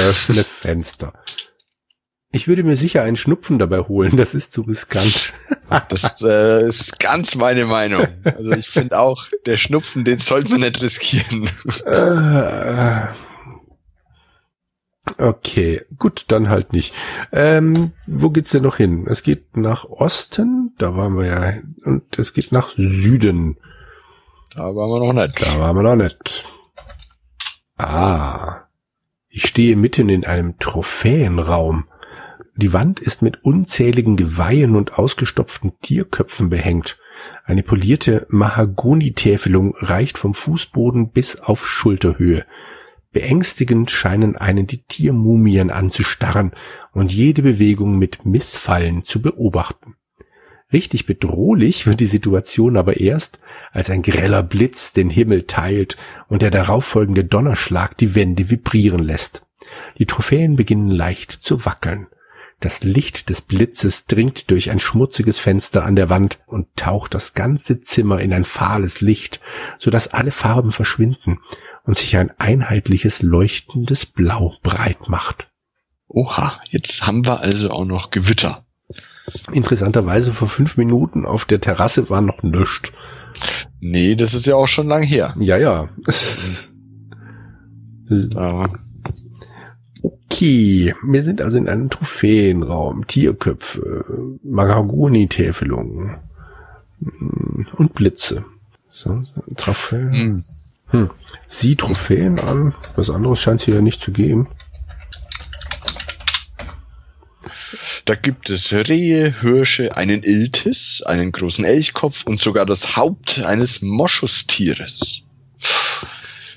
Öffne 0.00 0.44
Fenster. 0.44 1.12
Ich 2.32 2.48
würde 2.48 2.64
mir 2.64 2.76
sicher 2.76 3.02
einen 3.02 3.16
Schnupfen 3.16 3.58
dabei 3.58 3.80
holen, 3.80 4.16
das 4.16 4.34
ist 4.34 4.52
zu 4.52 4.62
riskant. 4.62 5.34
Das 5.88 6.22
äh, 6.22 6.66
ist 6.66 6.98
ganz 6.98 7.34
meine 7.34 7.66
Meinung. 7.66 8.06
Also 8.24 8.52
ich 8.52 8.68
finde 8.68 8.98
auch, 8.98 9.26
der 9.46 9.56
Schnupfen, 9.56 10.04
den 10.04 10.18
sollte 10.18 10.52
man 10.52 10.60
nicht 10.60 10.80
riskieren. 10.82 11.48
Äh, 11.86 13.06
Okay, 15.18 15.82
gut, 15.98 16.26
dann 16.28 16.48
halt 16.48 16.72
nicht. 16.72 16.94
Ähm, 17.32 17.92
wo 18.06 18.30
geht's 18.30 18.50
denn 18.50 18.62
noch 18.62 18.76
hin? 18.76 19.06
Es 19.08 19.22
geht 19.22 19.56
nach 19.56 19.84
Osten, 19.84 20.74
da 20.78 20.96
waren 20.96 21.16
wir 21.18 21.26
ja, 21.26 21.52
und 21.84 22.18
es 22.18 22.32
geht 22.32 22.52
nach 22.52 22.70
Süden, 22.76 23.58
Da 24.54 24.74
waren 24.74 24.90
wir 24.90 25.00
noch 25.00 25.12
nicht. 25.12 25.44
da 25.44 25.58
waren 25.58 25.76
wir 25.76 25.82
noch 25.82 25.96
nicht. 25.96 26.44
Ah, 27.76 28.62
ich 29.28 29.46
stehe 29.48 29.76
mitten 29.76 30.08
in 30.08 30.24
einem 30.24 30.58
Trophäenraum. 30.58 31.86
Die 32.54 32.72
Wand 32.74 33.00
ist 33.00 33.22
mit 33.22 33.44
unzähligen 33.44 34.16
Geweihen 34.16 34.76
und 34.76 34.98
ausgestopften 34.98 35.72
Tierköpfen 35.80 36.50
behängt. 36.50 36.98
Eine 37.44 37.62
polierte 37.62 38.26
Mahagonitäfelung 38.28 39.74
reicht 39.78 40.18
vom 40.18 40.34
Fußboden 40.34 41.10
bis 41.10 41.36
auf 41.36 41.66
Schulterhöhe. 41.66 42.44
Beängstigend 43.10 43.90
scheinen 43.90 44.36
einen 44.36 44.66
die 44.66 44.82
Tiermumien 44.82 45.70
anzustarren 45.70 46.52
und 46.92 47.12
jede 47.12 47.42
Bewegung 47.42 47.98
mit 47.98 48.26
Missfallen 48.26 49.04
zu 49.04 49.22
beobachten. 49.22 49.96
Richtig 50.72 51.04
bedrohlich 51.04 51.86
wird 51.86 52.00
die 52.00 52.06
Situation 52.06 52.78
aber 52.78 53.00
erst, 53.00 53.40
als 53.72 53.90
ein 53.90 54.00
greller 54.00 54.42
Blitz 54.42 54.94
den 54.94 55.10
Himmel 55.10 55.42
teilt 55.42 55.98
und 56.28 56.40
der 56.40 56.50
darauffolgende 56.50 57.24
Donnerschlag 57.24 57.96
die 57.98 58.14
Wände 58.14 58.48
vibrieren 58.50 59.02
lässt. 59.02 59.42
Die 59.98 60.06
Trophäen 60.06 60.56
beginnen 60.56 60.90
leicht 60.90 61.32
zu 61.32 61.66
wackeln. 61.66 62.06
Das 62.62 62.84
Licht 62.84 63.28
des 63.28 63.40
Blitzes 63.40 64.06
dringt 64.06 64.52
durch 64.52 64.70
ein 64.70 64.78
schmutziges 64.78 65.40
Fenster 65.40 65.84
an 65.84 65.96
der 65.96 66.08
Wand 66.10 66.38
und 66.46 66.68
taucht 66.76 67.12
das 67.12 67.34
ganze 67.34 67.80
Zimmer 67.80 68.20
in 68.20 68.32
ein 68.32 68.44
fahles 68.44 69.00
Licht, 69.00 69.40
so 69.80 69.90
dass 69.90 70.14
alle 70.14 70.30
Farben 70.30 70.70
verschwinden 70.70 71.40
und 71.82 71.96
sich 71.96 72.16
ein 72.16 72.30
einheitliches 72.38 73.22
leuchtendes 73.22 74.06
Blau 74.06 74.54
breit 74.62 75.08
macht. 75.08 75.50
Oha, 76.06 76.60
jetzt 76.70 77.04
haben 77.04 77.26
wir 77.26 77.40
also 77.40 77.68
auch 77.70 77.84
noch 77.84 78.10
Gewitter. 78.10 78.64
Interessanterweise 79.52 80.32
vor 80.32 80.46
fünf 80.46 80.76
Minuten 80.76 81.26
auf 81.26 81.44
der 81.44 81.60
Terrasse 81.60 82.10
war 82.10 82.20
noch 82.20 82.44
nichts. 82.44 82.92
Nee, 83.80 84.14
das 84.14 84.34
ist 84.34 84.46
ja 84.46 84.54
auch 84.54 84.68
schon 84.68 84.86
lang 84.86 85.02
her. 85.02 85.34
Ja, 85.38 85.56
ja. 85.56 85.88
Da 88.08 88.68
Okay, 90.32 90.94
wir 91.02 91.22
sind 91.22 91.42
also 91.42 91.58
in 91.58 91.68
einem 91.68 91.90
Trophäenraum, 91.90 93.06
Tierköpfe, 93.06 94.38
Mahagoni-Täfelungen 94.42 96.16
mm, 97.00 97.66
und 97.76 97.92
Blitze. 97.92 98.42
So, 98.90 99.24
Trophäen. 99.56 100.12
Hm. 100.12 100.44
Hm. 100.86 101.10
Sieh 101.48 101.76
Trophäen 101.76 102.40
an. 102.40 102.74
Was 102.96 103.10
anderes 103.10 103.42
scheint 103.42 103.60
es 103.60 103.66
hier 103.66 103.74
ja 103.74 103.82
nicht 103.82 104.00
zu 104.00 104.10
geben. 104.10 104.48
Da 108.06 108.14
gibt 108.14 108.48
es 108.48 108.72
Rehe, 108.72 109.38
Hirsche, 109.42 109.96
einen 109.96 110.22
Iltis, 110.22 111.02
einen 111.04 111.30
großen 111.32 111.66
Elchkopf 111.66 112.24
und 112.24 112.40
sogar 112.40 112.64
das 112.64 112.96
Haupt 112.96 113.38
eines 113.40 113.82
Moschustieres. 113.82 115.20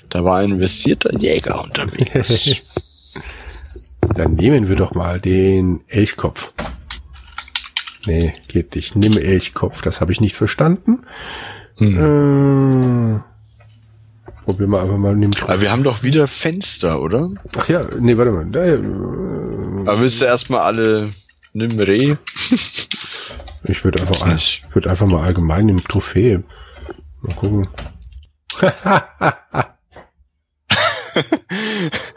Da 0.08 0.24
war 0.24 0.38
ein 0.38 0.56
versierter 0.56 1.14
Jäger 1.18 1.62
unterwegs. 1.62 2.56
Dann 4.00 4.34
nehmen 4.34 4.68
wir 4.68 4.76
doch 4.76 4.94
mal 4.94 5.20
den 5.20 5.80
Elchkopf. 5.88 6.52
Nee, 8.06 8.34
geht 8.48 8.74
nicht. 8.76 8.94
Nimm 8.96 9.16
Elchkopf. 9.16 9.82
Das 9.82 10.00
habe 10.00 10.12
ich 10.12 10.20
nicht 10.20 10.36
verstanden. 10.36 11.00
Hm. 11.78 13.16
Äh, 13.16 13.20
probieren 14.44 14.70
wir 14.70 14.80
einfach 14.82 14.96
mal. 14.96 15.14
Nimm 15.16 15.32
Aber 15.42 15.60
wir 15.60 15.70
haben 15.72 15.82
doch 15.82 16.02
wieder 16.02 16.28
Fenster, 16.28 17.02
oder? 17.02 17.30
Ach 17.58 17.68
ja, 17.68 17.82
nee, 17.98 18.16
warte 18.16 18.30
mal. 18.30 18.46
Da, 18.46 18.64
äh, 18.64 18.76
Aber 19.88 20.00
willst 20.00 20.20
du 20.20 20.24
erstmal 20.24 20.60
alle 20.60 21.12
nimm 21.52 21.78
Reh? 21.78 22.16
Ich 23.64 23.82
würde 23.84 24.00
einfach, 24.00 24.22
all- 24.22 24.38
würde 24.72 24.88
einfach 24.90 25.06
mal 25.06 25.24
allgemein 25.24 25.68
im 25.68 25.82
Trophäe. 25.82 26.44
Mal 27.22 27.34
gucken. 27.34 27.68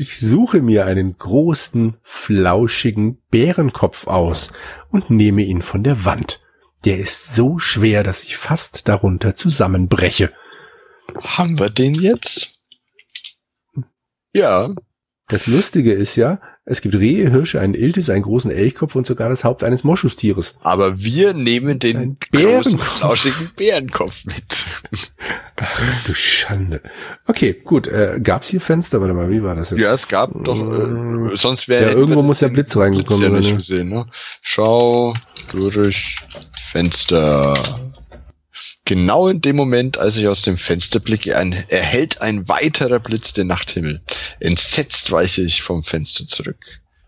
Ich 0.00 0.20
suche 0.20 0.62
mir 0.62 0.86
einen 0.86 1.18
großen, 1.18 1.96
flauschigen 2.02 3.20
Bärenkopf 3.32 4.06
aus 4.06 4.52
und 4.90 5.10
nehme 5.10 5.42
ihn 5.42 5.60
von 5.60 5.82
der 5.82 6.04
Wand. 6.04 6.40
Der 6.84 6.98
ist 6.98 7.34
so 7.34 7.58
schwer, 7.58 8.04
dass 8.04 8.22
ich 8.22 8.36
fast 8.36 8.86
darunter 8.86 9.34
zusammenbreche. 9.34 10.32
Haben 11.20 11.58
wir 11.58 11.68
den 11.68 11.96
jetzt? 11.96 12.60
Ja. 14.32 14.72
Das 15.26 15.48
Lustige 15.48 15.94
ist 15.94 16.14
ja, 16.14 16.40
es 16.70 16.82
gibt 16.82 16.94
Rehe, 16.96 17.30
Hirsche, 17.30 17.60
einen 17.60 17.72
Iltis, 17.72 18.10
einen 18.10 18.22
großen 18.22 18.50
Elchkopf 18.50 18.94
und 18.94 19.06
sogar 19.06 19.30
das 19.30 19.42
Haupt 19.42 19.64
eines 19.64 19.84
Moschustieres. 19.84 20.54
Aber 20.60 20.98
wir 20.98 21.32
nehmen 21.32 21.78
den 21.78 21.96
Ein 21.96 22.16
großen, 22.30 22.42
Bärenkopf. 22.76 22.98
flauschigen 22.98 23.50
Bärenkopf 23.56 24.14
mit. 24.26 24.44
Ach 25.56 26.02
du 26.04 26.14
Schande. 26.14 26.82
Okay, 27.26 27.56
gut. 27.64 27.88
Äh, 27.88 28.20
gab's 28.22 28.48
hier 28.48 28.60
Fenster? 28.60 29.00
Warte 29.00 29.14
mal, 29.14 29.30
wie 29.30 29.42
war 29.42 29.54
das 29.54 29.70
jetzt? 29.70 29.80
Ja, 29.80 29.92
es 29.94 30.08
gab 30.08 30.30
doch, 30.44 30.60
äh, 30.60 31.36
sonst 31.36 31.68
wäre 31.68 31.84
Ja, 31.86 31.90
irgendwo 31.92 32.20
muss 32.22 32.40
der 32.40 32.48
Blitz 32.48 32.76
reingekommen 32.76 33.22
ja 33.22 33.30
sein, 33.30 33.40
nicht 33.40 33.50
ne? 33.50 33.56
gesehen, 33.56 33.88
ne? 33.88 34.06
Schau 34.42 35.14
durch 35.52 36.16
Fenster. 36.70 37.54
Genau 38.88 39.28
in 39.28 39.42
dem 39.42 39.54
Moment, 39.54 39.98
als 39.98 40.16
ich 40.16 40.26
aus 40.28 40.40
dem 40.40 40.56
Fenster 40.56 40.98
blicke, 40.98 41.36
ein, 41.36 41.52
erhält 41.68 42.22
ein 42.22 42.48
weiterer 42.48 42.98
Blitz 43.00 43.34
den 43.34 43.48
Nachthimmel. 43.48 44.00
Entsetzt 44.40 45.12
weiche 45.12 45.42
ich 45.42 45.60
vom 45.60 45.84
Fenster 45.84 46.26
zurück. 46.26 46.56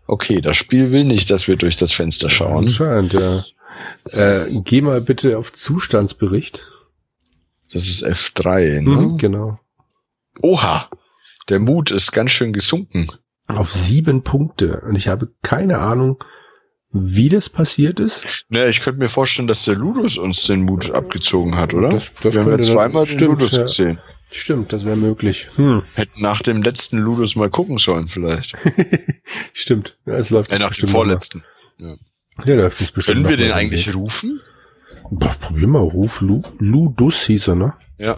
Okay, 0.05 0.41
das 0.41 0.57
Spiel 0.57 0.91
will 0.91 1.05
nicht, 1.05 1.31
dass 1.31 1.47
wir 1.47 1.55
durch 1.55 1.77
das 1.77 1.91
Fenster 1.91 2.29
schauen. 2.29 2.65
Anscheinend, 2.65 3.13
ja. 3.13 3.45
Äh, 4.11 4.61
geh 4.63 4.81
mal 4.81 5.01
bitte 5.01 5.39
auf 5.39 5.53
Zustandsbericht. 5.53 6.67
Das 7.73 7.87
ist 7.87 8.05
F3, 8.05 8.81
ne? 8.81 8.81
Mhm, 8.81 9.17
genau. 9.17 9.59
Oha! 10.43 10.87
Der 11.49 11.57
Mut 11.57 11.89
ist 11.89 12.11
ganz 12.11 12.29
schön 12.29 12.53
gesunken. 12.53 13.11
Auf 13.47 13.73
sieben 13.73 14.21
Punkte. 14.21 14.81
Und 14.81 14.97
ich 14.97 15.07
habe 15.07 15.31
keine 15.41 15.79
Ahnung, 15.79 16.23
wie 16.93 17.29
das 17.29 17.49
passiert 17.49 17.99
ist. 17.99 18.45
Ne, 18.49 18.69
ich 18.69 18.81
könnte 18.81 18.99
mir 18.99 19.09
vorstellen, 19.09 19.47
dass 19.47 19.63
der 19.63 19.75
Ludus 19.75 20.17
uns 20.17 20.43
den 20.43 20.63
Mut 20.63 20.91
abgezogen 20.91 21.55
hat, 21.55 21.73
oder? 21.73 21.89
Das- 21.89 22.11
das 22.21 22.33
wir 22.33 22.41
haben 22.41 22.51
ja 22.51 22.59
zweimal 22.59 23.05
den 23.05 23.11
stimmt, 23.13 23.39
Ludus 23.41 23.51
ja. 23.53 23.61
gesehen. 23.63 23.99
Stimmt, 24.33 24.71
das 24.71 24.85
wäre 24.85 24.95
möglich. 24.95 25.49
Hm. 25.55 25.83
Hätten 25.95 26.21
nach 26.21 26.41
dem 26.41 26.61
letzten 26.61 26.97
Ludus 26.99 27.35
mal 27.35 27.49
gucken 27.49 27.77
sollen, 27.77 28.07
vielleicht. 28.07 28.53
Stimmt. 29.53 29.97
Ja, 30.05 30.13
es 30.13 30.29
läuft 30.29 30.51
Äh, 30.51 30.55
jetzt 30.55 30.61
nach 30.61 30.75
dem 30.75 30.89
vorletzten. 30.89 31.43
mal. 31.79 31.97
Der 32.45 32.55
läuft 32.55 32.79
jetzt 32.79 32.93
bestimmt 32.93 33.17
Können 33.25 33.29
wir 33.29 33.37
den 33.37 33.51
eigentlich 33.51 33.93
rufen? 33.93 34.39
Boah, 35.09 35.35
probier 35.39 35.67
mal, 35.67 35.79
ruf 35.81 36.21
Lu, 36.21 36.41
Ludus 36.59 37.25
hieß 37.27 37.49
er, 37.49 37.55
ne? 37.55 37.73
Ja. 37.97 38.17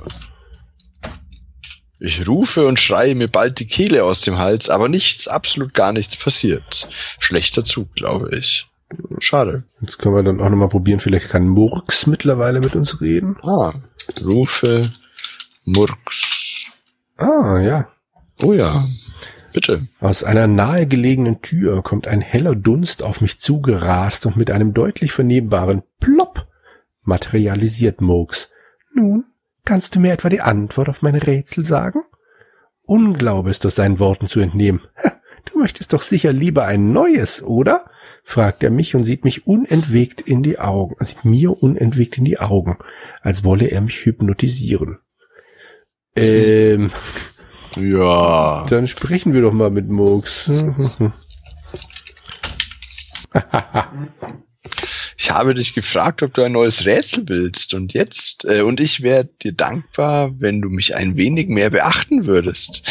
Ich 2.05 2.27
rufe 2.27 2.67
und 2.67 2.81
schreie 2.81 3.15
mir 3.15 3.29
bald 3.29 3.62
die 3.62 3.65
Kehle 3.65 4.03
aus 4.03 4.19
dem 4.19 4.38
Hals, 4.38 4.69
aber 4.69 4.89
nichts, 4.89 5.29
absolut 5.29 5.74
gar 5.74 5.93
nichts 5.93 6.17
passiert. 6.17 6.89
Schlechter 7.17 7.63
Zug, 7.63 7.93
glaube 7.95 8.36
ich. 8.38 8.67
Schade. 9.19 9.63
Jetzt 9.79 10.00
können 10.00 10.13
wir 10.13 10.22
dann 10.22 10.41
auch 10.41 10.50
nochmal 10.50 10.67
probieren, 10.67 11.00
vielleicht 11.00 11.29
kann 11.29 11.48
Murks 11.48 12.05
mittlerweile 12.05 12.60
mit 12.60 12.75
uns 12.75 13.00
reden. 13.00 13.38
Ah, 13.41 13.72
rufe 14.22 14.91
Murks. 15.63 16.65
Ah, 17.15 17.60
ja. 17.60 17.88
Oh 18.41 18.51
ja, 18.51 18.86
bitte. 19.53 19.88
Aus 20.01 20.25
einer 20.25 20.48
nahegelegenen 20.48 21.41
Tür 21.41 21.83
kommt 21.83 22.05
ein 22.05 22.19
heller 22.19 22.53
Dunst 22.53 23.01
auf 23.01 23.22
mich 23.22 23.39
zugerast 23.39 24.25
und 24.25 24.36
mit 24.36 24.51
einem 24.51 24.74
deutlich 24.74 25.13
vernehmbaren 25.13 25.83
Plopp 26.01 26.48
materialisiert 27.03 28.01
Murks. 28.01 28.50
Nun, 28.93 29.24
Kannst 29.65 29.96
du 29.96 30.00
mir 30.00 30.13
etwa 30.13 30.29
die 30.29 30.41
Antwort 30.41 30.89
auf 30.89 31.01
meine 31.01 31.25
Rätsel 31.25 31.63
sagen? 31.63 32.01
Unglaube 32.86 33.50
ist 33.50 33.65
aus 33.65 33.75
seinen 33.75 34.00
Worten 34.00 34.27
zu 34.27 34.39
entnehmen. 34.41 34.82
Du 35.46 35.60
möchtest 35.60 35.93
doch 35.93 36.01
sicher 36.01 36.34
lieber 36.34 36.65
ein 36.65 36.91
neues, 36.91 37.41
oder? 37.43 37.86
fragt 38.25 38.63
er 38.63 38.70
mich 38.70 38.96
und 38.96 39.03
sieht 39.03 39.25
mich 39.25 39.48
unentwegt 39.48 40.22
in 40.22 40.43
die 40.43 40.58
Augen, 40.58 40.96
sieht 41.03 41.25
mir 41.25 41.62
unentwegt 41.62 42.17
in 42.17 42.24
die 42.24 42.39
Augen, 42.39 42.77
als 43.22 43.43
wolle 43.43 43.67
er 43.67 43.82
mich 43.82 44.05
hypnotisieren. 44.05 45.00
Ähm, 46.15 46.89
Ja. 47.75 48.65
dann 48.70 48.88
sprechen 48.88 49.34
wir 49.34 49.41
doch 49.41 49.51
mal 49.51 49.72
mit 49.72 49.89
Murks. 49.89 50.50
Ich 55.24 55.32
habe 55.32 55.53
dich 55.53 55.74
gefragt, 55.74 56.22
ob 56.22 56.34
du 56.34 56.42
ein 56.42 56.51
neues 56.51 56.86
Rätsel 56.86 57.24
willst. 57.30 57.74
Und 57.74 57.94
jetzt, 57.94 58.44
äh, 58.44 58.60
und 58.60 58.82
ich 58.82 59.03
wäre 59.03 59.24
dir 59.24 59.53
dankbar, 59.53 60.34
wenn 60.38 60.62
du 60.62 60.68
mich 60.68 60.98
ein 60.98 61.15
wenig 61.15 61.48
mehr 61.48 61.70
beachten 61.70 62.25
würdest. 62.25 62.84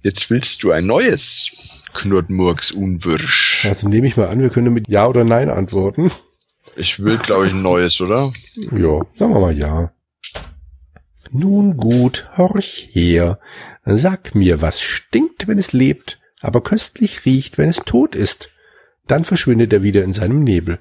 Jetzt 0.00 0.30
willst 0.30 0.62
du 0.62 0.70
ein 0.70 0.86
neues, 0.86 1.50
knurrt 1.92 2.30
Murks 2.30 2.70
unwirsch. 2.70 3.64
Also 3.64 3.88
nehme 3.88 4.06
ich 4.06 4.16
mal 4.16 4.28
an, 4.28 4.38
wir 4.38 4.50
können 4.50 4.72
mit 4.72 4.86
Ja 4.86 5.08
oder 5.08 5.24
Nein 5.24 5.50
antworten. 5.50 6.12
Ich 6.76 7.02
will, 7.02 7.18
glaube 7.18 7.48
ich, 7.48 7.52
ein 7.52 7.62
neues, 7.62 8.00
oder? 8.00 8.32
Ja, 8.54 9.00
sagen 9.16 9.34
wir 9.34 9.40
mal 9.40 9.58
ja. 9.58 9.92
Nun 11.32 11.76
gut, 11.76 12.28
horch 12.36 12.88
her. 12.92 13.40
Sag 13.84 14.36
mir, 14.36 14.60
was 14.60 14.80
stinkt, 14.80 15.48
wenn 15.48 15.58
es 15.58 15.72
lebt, 15.72 16.20
aber 16.40 16.62
köstlich 16.62 17.24
riecht, 17.24 17.58
wenn 17.58 17.68
es 17.68 17.78
tot 17.78 18.14
ist. 18.14 18.50
Dann 19.08 19.24
verschwindet 19.24 19.72
er 19.72 19.82
wieder 19.82 20.04
in 20.04 20.12
seinem 20.12 20.44
Nebel. 20.44 20.78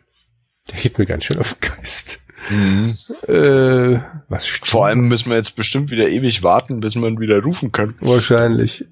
Der 0.69 0.79
geht 0.79 0.97
mir 0.97 1.05
ganz 1.05 1.25
schön 1.25 1.39
auf 1.39 1.55
den 1.55 1.69
Geist. 1.69 2.21
Mhm. 2.49 2.95
Äh, 3.27 4.01
was 4.27 4.47
stinkt? 4.47 4.67
Vor 4.67 4.85
allem 4.85 5.07
müssen 5.07 5.29
wir 5.29 5.37
jetzt 5.37 5.55
bestimmt 5.55 5.91
wieder 5.91 6.09
ewig 6.09 6.43
warten, 6.43 6.79
bis 6.79 6.95
ihn 6.95 7.19
wieder 7.19 7.41
rufen 7.41 7.71
können. 7.71 7.95
Wahrscheinlich. 7.99 8.85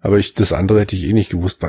Aber 0.00 0.18
ich, 0.18 0.34
das 0.34 0.52
andere 0.52 0.80
hätte 0.80 0.96
ich 0.96 1.04
eh 1.04 1.12
nicht 1.12 1.30
gewusst. 1.30 1.60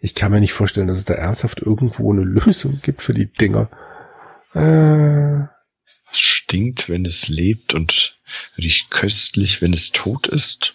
Ich 0.00 0.14
kann 0.14 0.30
mir 0.30 0.40
nicht 0.40 0.52
vorstellen, 0.52 0.86
dass 0.86 0.98
es 0.98 1.04
da 1.04 1.14
ernsthaft 1.14 1.60
irgendwo 1.60 2.12
eine 2.12 2.22
Lösung 2.22 2.80
gibt 2.82 3.02
für 3.02 3.14
die 3.14 3.26
Dinger. 3.26 3.68
Äh, 4.54 5.48
Was 6.08 6.18
stinkt, 6.18 6.88
wenn 6.88 7.04
es 7.04 7.28
lebt 7.28 7.74
und 7.74 8.16
riecht 8.56 8.90
köstlich, 8.90 9.60
wenn 9.60 9.74
es 9.74 9.90
tot 9.90 10.28
ist? 10.28 10.74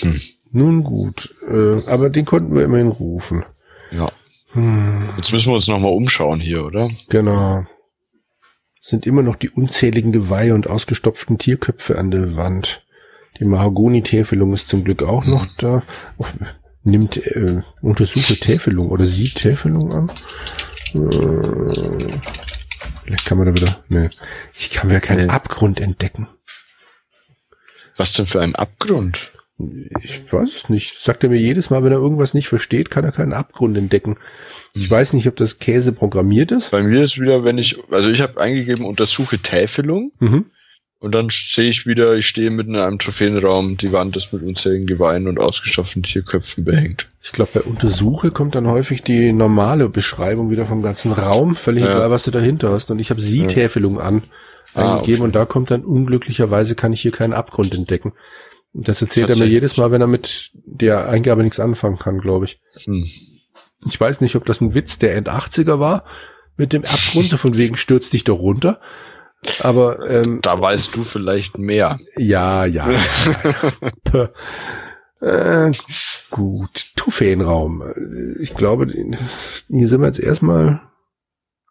Hm. 0.00 0.20
nun 0.50 0.82
gut. 0.84 1.34
Äh, 1.48 1.88
aber 1.88 2.10
den 2.10 2.24
konnten 2.24 2.54
wir 2.54 2.64
immerhin 2.64 2.88
rufen. 2.88 3.44
Ja. 3.90 4.12
Hm. 4.56 5.08
Jetzt 5.18 5.32
müssen 5.32 5.50
wir 5.50 5.54
uns 5.56 5.68
nochmal 5.68 5.92
umschauen 5.92 6.40
hier, 6.40 6.64
oder? 6.64 6.90
Genau. 7.10 7.66
Sind 8.80 9.06
immer 9.06 9.22
noch 9.22 9.36
die 9.36 9.50
unzähligen 9.50 10.12
Geweihe 10.12 10.54
und 10.54 10.66
ausgestopften 10.66 11.38
Tierköpfe 11.38 11.98
an 11.98 12.10
der 12.10 12.36
Wand. 12.36 12.84
Die 13.38 13.44
Mahagoni-Täfelung 13.44 14.54
ist 14.54 14.68
zum 14.70 14.82
Glück 14.84 15.02
auch 15.02 15.26
noch 15.26 15.46
da. 15.58 15.82
Oh, 16.16 16.24
nimmt, 16.84 17.18
äh, 17.18 17.62
untersuche 17.82 18.36
Täfelung 18.36 18.88
oder 18.88 19.04
sieht 19.04 19.34
Täfelung 19.34 19.92
an. 19.92 20.10
Äh, 20.94 22.18
vielleicht 23.04 23.26
kann 23.26 23.36
man 23.36 23.48
da 23.48 23.54
wieder, 23.54 23.84
ne, 23.88 24.10
ich 24.58 24.70
kann 24.70 24.88
wieder 24.88 25.00
keinen 25.00 25.26
Nee. 25.26 25.32
Abgrund 25.32 25.80
entdecken. 25.80 26.28
Was 27.98 28.14
denn 28.14 28.26
für 28.26 28.40
ein 28.40 28.54
Abgrund? 28.54 29.30
Ich 30.02 30.30
weiß 30.30 30.54
es 30.54 30.68
nicht. 30.68 30.98
Sagt 30.98 31.24
er 31.24 31.30
mir 31.30 31.38
jedes 31.38 31.70
Mal, 31.70 31.82
wenn 31.82 31.92
er 31.92 31.98
irgendwas 31.98 32.34
nicht 32.34 32.46
versteht, 32.48 32.90
kann 32.90 33.04
er 33.04 33.12
keinen 33.12 33.32
Abgrund 33.32 33.76
entdecken. 33.78 34.16
Ich 34.74 34.90
weiß 34.90 35.14
nicht, 35.14 35.26
ob 35.28 35.36
das 35.36 35.58
Käse 35.58 35.92
programmiert 35.92 36.52
ist. 36.52 36.72
Bei 36.72 36.82
mir 36.82 37.02
ist 37.02 37.18
wieder, 37.18 37.42
wenn 37.44 37.56
ich, 37.56 37.78
also 37.90 38.10
ich 38.10 38.20
habe 38.20 38.38
eingegeben, 38.40 38.84
untersuche 38.84 39.38
Täfelung 39.38 40.12
Mhm. 40.18 40.46
und 40.98 41.12
dann 41.12 41.28
sehe 41.30 41.70
ich 41.70 41.86
wieder, 41.86 42.14
ich 42.16 42.26
stehe 42.26 42.50
mitten 42.50 42.74
in 42.74 42.80
einem 42.80 42.98
Trophäenraum, 42.98 43.78
die 43.78 43.92
Wand 43.92 44.14
ist 44.18 44.30
mit 44.34 44.42
unzähligen 44.42 44.86
Geweihen 44.86 45.26
und 45.26 45.38
ausgestopften 45.40 46.02
Tierköpfen 46.02 46.64
behängt. 46.64 47.08
Ich 47.22 47.32
glaube, 47.32 47.52
bei 47.54 47.60
Untersuche 47.62 48.30
kommt 48.32 48.54
dann 48.56 48.66
häufig 48.66 49.02
die 49.04 49.32
normale 49.32 49.88
Beschreibung 49.88 50.50
wieder 50.50 50.66
vom 50.66 50.82
ganzen 50.82 51.12
Raum, 51.12 51.56
völlig 51.56 51.84
Ja. 51.84 51.92
egal, 51.96 52.10
was 52.10 52.24
du 52.24 52.30
dahinter 52.30 52.70
hast. 52.72 52.90
Und 52.90 52.98
ich 52.98 53.08
habe 53.08 53.22
Sie-Täfelung 53.22 54.00
an 54.00 54.22
Ah, 54.74 54.96
eingegeben 54.96 55.20
okay. 55.22 55.24
und 55.28 55.34
da 55.34 55.46
kommt 55.46 55.70
dann 55.70 55.82
unglücklicherweise 55.82 56.74
kann 56.74 56.92
ich 56.92 57.00
hier 57.00 57.12
keinen 57.12 57.32
Abgrund 57.32 57.72
entdecken. 57.74 58.12
Das 58.78 59.00
erzählt 59.00 59.30
er 59.30 59.36
mir 59.36 59.46
jedes 59.46 59.76
Mal, 59.76 59.90
wenn 59.90 60.00
er 60.02 60.06
mit 60.06 60.50
der 60.64 61.08
Eingabe 61.08 61.42
nichts 61.42 61.60
anfangen 61.60 61.98
kann, 61.98 62.20
glaube 62.20 62.44
ich. 62.44 62.60
Hm. 62.84 63.06
Ich 63.86 64.00
weiß 64.00 64.20
nicht, 64.20 64.36
ob 64.36 64.44
das 64.44 64.60
ein 64.60 64.74
Witz 64.74 64.98
der 64.98 65.14
End-80er 65.16 65.78
war 65.78 66.04
mit 66.56 66.72
dem 66.72 66.84
Abgrund, 66.84 67.26
so 67.26 67.36
von 67.36 67.56
wegen 67.56 67.76
stürzt 67.76 68.12
dich 68.12 68.24
doch 68.24 68.38
runter. 68.38 68.80
Aber 69.60 70.08
ähm, 70.10 70.40
Da 70.42 70.60
weißt 70.60 70.94
du 70.96 71.04
vielleicht 71.04 71.58
mehr. 71.58 71.98
ja, 72.16 72.64
ja. 72.64 72.88
ja. 72.90 72.98
Puh. 74.04 74.26
äh, 75.24 75.72
gut, 76.30 76.86
Trophäenraum. 76.96 77.82
Ich 78.40 78.54
glaube, 78.54 78.86
hier 79.68 79.88
sind 79.88 80.00
wir 80.00 80.06
jetzt 80.06 80.18
erstmal 80.20 80.80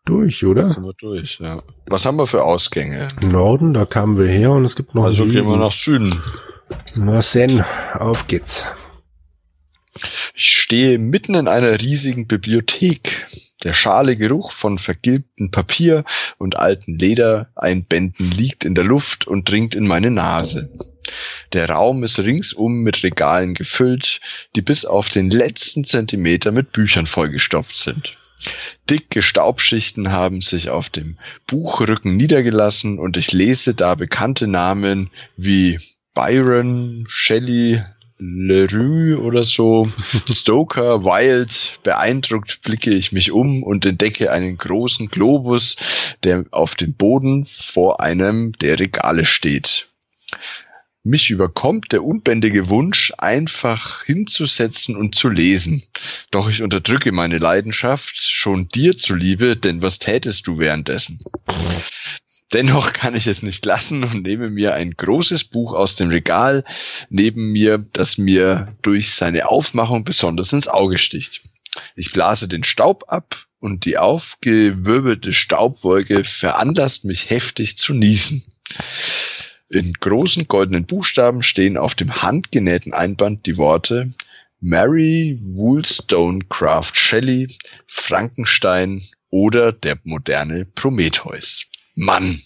durch, 0.05 0.45
oder? 0.45 0.69
Sind 0.69 0.83
wir 0.85 0.93
durch, 0.99 1.39
ja. 1.39 1.61
Was 1.87 2.05
haben 2.05 2.17
wir 2.17 2.27
für 2.27 2.43
Ausgänge? 2.43 3.07
Norden, 3.21 3.73
da 3.73 3.85
kamen 3.85 4.17
wir 4.17 4.27
her 4.27 4.51
und 4.51 4.63
es 4.65 4.75
gibt 4.75 4.93
noch 4.95 5.03
Also 5.05 5.23
Süden. 5.23 5.33
gehen 5.35 5.47
wir 5.47 5.57
nach 5.57 5.71
Süden. 5.71 6.21
Na, 6.95 7.21
Sen, 7.21 7.63
auf 7.93 8.27
geht's. 8.27 8.65
Ich 10.33 10.45
stehe 10.45 10.97
mitten 10.97 11.35
in 11.35 11.47
einer 11.47 11.79
riesigen 11.79 12.27
Bibliothek. 12.27 13.27
Der 13.63 13.73
schale 13.73 14.17
Geruch 14.17 14.51
von 14.51 14.77
vergilbtem 14.77 15.51
Papier 15.51 16.03
und 16.37 16.57
alten 16.57 16.99
Ledereinbänden 16.99 18.31
liegt 18.31 18.65
in 18.65 18.75
der 18.75 18.83
Luft 18.83 19.27
und 19.27 19.49
dringt 19.49 19.75
in 19.75 19.87
meine 19.87 20.11
Nase. 20.11 20.69
Der 21.53 21.69
Raum 21.69 22.03
ist 22.03 22.19
ringsum 22.19 22.81
mit 22.81 23.03
Regalen 23.03 23.53
gefüllt, 23.53 24.19
die 24.55 24.61
bis 24.61 24.85
auf 24.85 25.09
den 25.09 25.29
letzten 25.29 25.85
Zentimeter 25.85 26.51
mit 26.51 26.71
Büchern 26.71 27.07
vollgestopft 27.07 27.77
sind. 27.77 28.17
Dicke 28.89 29.21
Staubschichten 29.21 30.11
haben 30.11 30.41
sich 30.41 30.69
auf 30.69 30.89
dem 30.89 31.17
Buchrücken 31.47 32.17
niedergelassen 32.17 32.99
und 32.99 33.17
ich 33.17 33.31
lese 33.31 33.73
da 33.73 33.95
bekannte 33.95 34.47
Namen 34.47 35.09
wie 35.37 35.79
Byron, 36.15 37.05
Shelley, 37.09 37.83
Leroux 38.17 39.17
oder 39.17 39.43
so, 39.43 39.87
Stoker, 40.29 41.03
Wild. 41.03 41.77
Beeindruckt 41.83 42.61
blicke 42.63 42.89
ich 42.91 43.11
mich 43.11 43.31
um 43.31 43.61
und 43.63 43.85
entdecke 43.85 44.31
einen 44.31 44.57
großen 44.57 45.09
Globus, 45.09 45.75
der 46.23 46.45
auf 46.51 46.75
dem 46.75 46.93
Boden 46.93 47.45
vor 47.45 47.99
einem 47.99 48.53
der 48.53 48.79
Regale 48.79 49.25
steht. 49.25 49.87
Mich 51.03 51.29
überkommt 51.29 51.91
der 51.91 52.03
unbändige 52.03 52.69
Wunsch, 52.69 53.13
einfach 53.17 54.03
hinzusetzen 54.05 54.95
und 54.95 55.13
zu 55.13 55.29
lesen. 55.29 55.83
Doch 56.31 56.49
ich 56.49 56.63
unterdrücke 56.63 57.11
meine 57.11 57.37
Leidenschaft, 57.37 58.15
schon 58.17 58.69
dir 58.69 58.97
zuliebe, 58.97 59.57
denn 59.57 59.81
was 59.81 59.99
tätest 59.99 60.47
du 60.47 60.57
währenddessen? 60.57 61.19
Dennoch 62.53 62.93
kann 62.93 63.15
ich 63.15 63.27
es 63.27 63.41
nicht 63.41 63.65
lassen 63.65 64.03
und 64.03 64.23
nehme 64.23 64.49
mir 64.49 64.73
ein 64.73 64.91
großes 64.91 65.45
Buch 65.45 65.73
aus 65.73 65.95
dem 65.95 66.09
Regal 66.09 66.63
neben 67.09 67.51
mir, 67.51 67.79
das 67.93 68.17
mir 68.17 68.75
durch 68.81 69.13
seine 69.13 69.49
Aufmachung 69.49 70.03
besonders 70.03 70.53
ins 70.53 70.67
Auge 70.67 70.97
sticht. 70.97 71.41
Ich 71.95 72.13
blase 72.13 72.47
den 72.47 72.63
Staub 72.63 73.05
ab 73.07 73.45
und 73.59 73.85
die 73.85 73.97
aufgewirbelte 73.97 75.33
Staubwolke 75.33 76.23
veranlasst 76.23 77.03
mich 77.03 77.29
heftig 77.29 77.77
zu 77.77 77.93
niesen. 77.93 78.43
In 79.69 79.93
großen 79.93 80.47
goldenen 80.47 80.85
Buchstaben 80.85 81.41
stehen 81.41 81.75
auf 81.75 81.95
dem 81.95 82.21
handgenähten 82.21 82.93
Einband 82.93 83.45
die 83.47 83.57
Worte 83.57 84.13
Mary 84.61 85.39
Wollstonecraft 85.41 86.91
Shelley, 86.93 87.47
Frankenstein 87.87 89.03
oder 89.31 89.71
der 89.71 89.97
moderne 90.03 90.65
Prometheus. 90.65 91.65
Mann, 91.95 92.41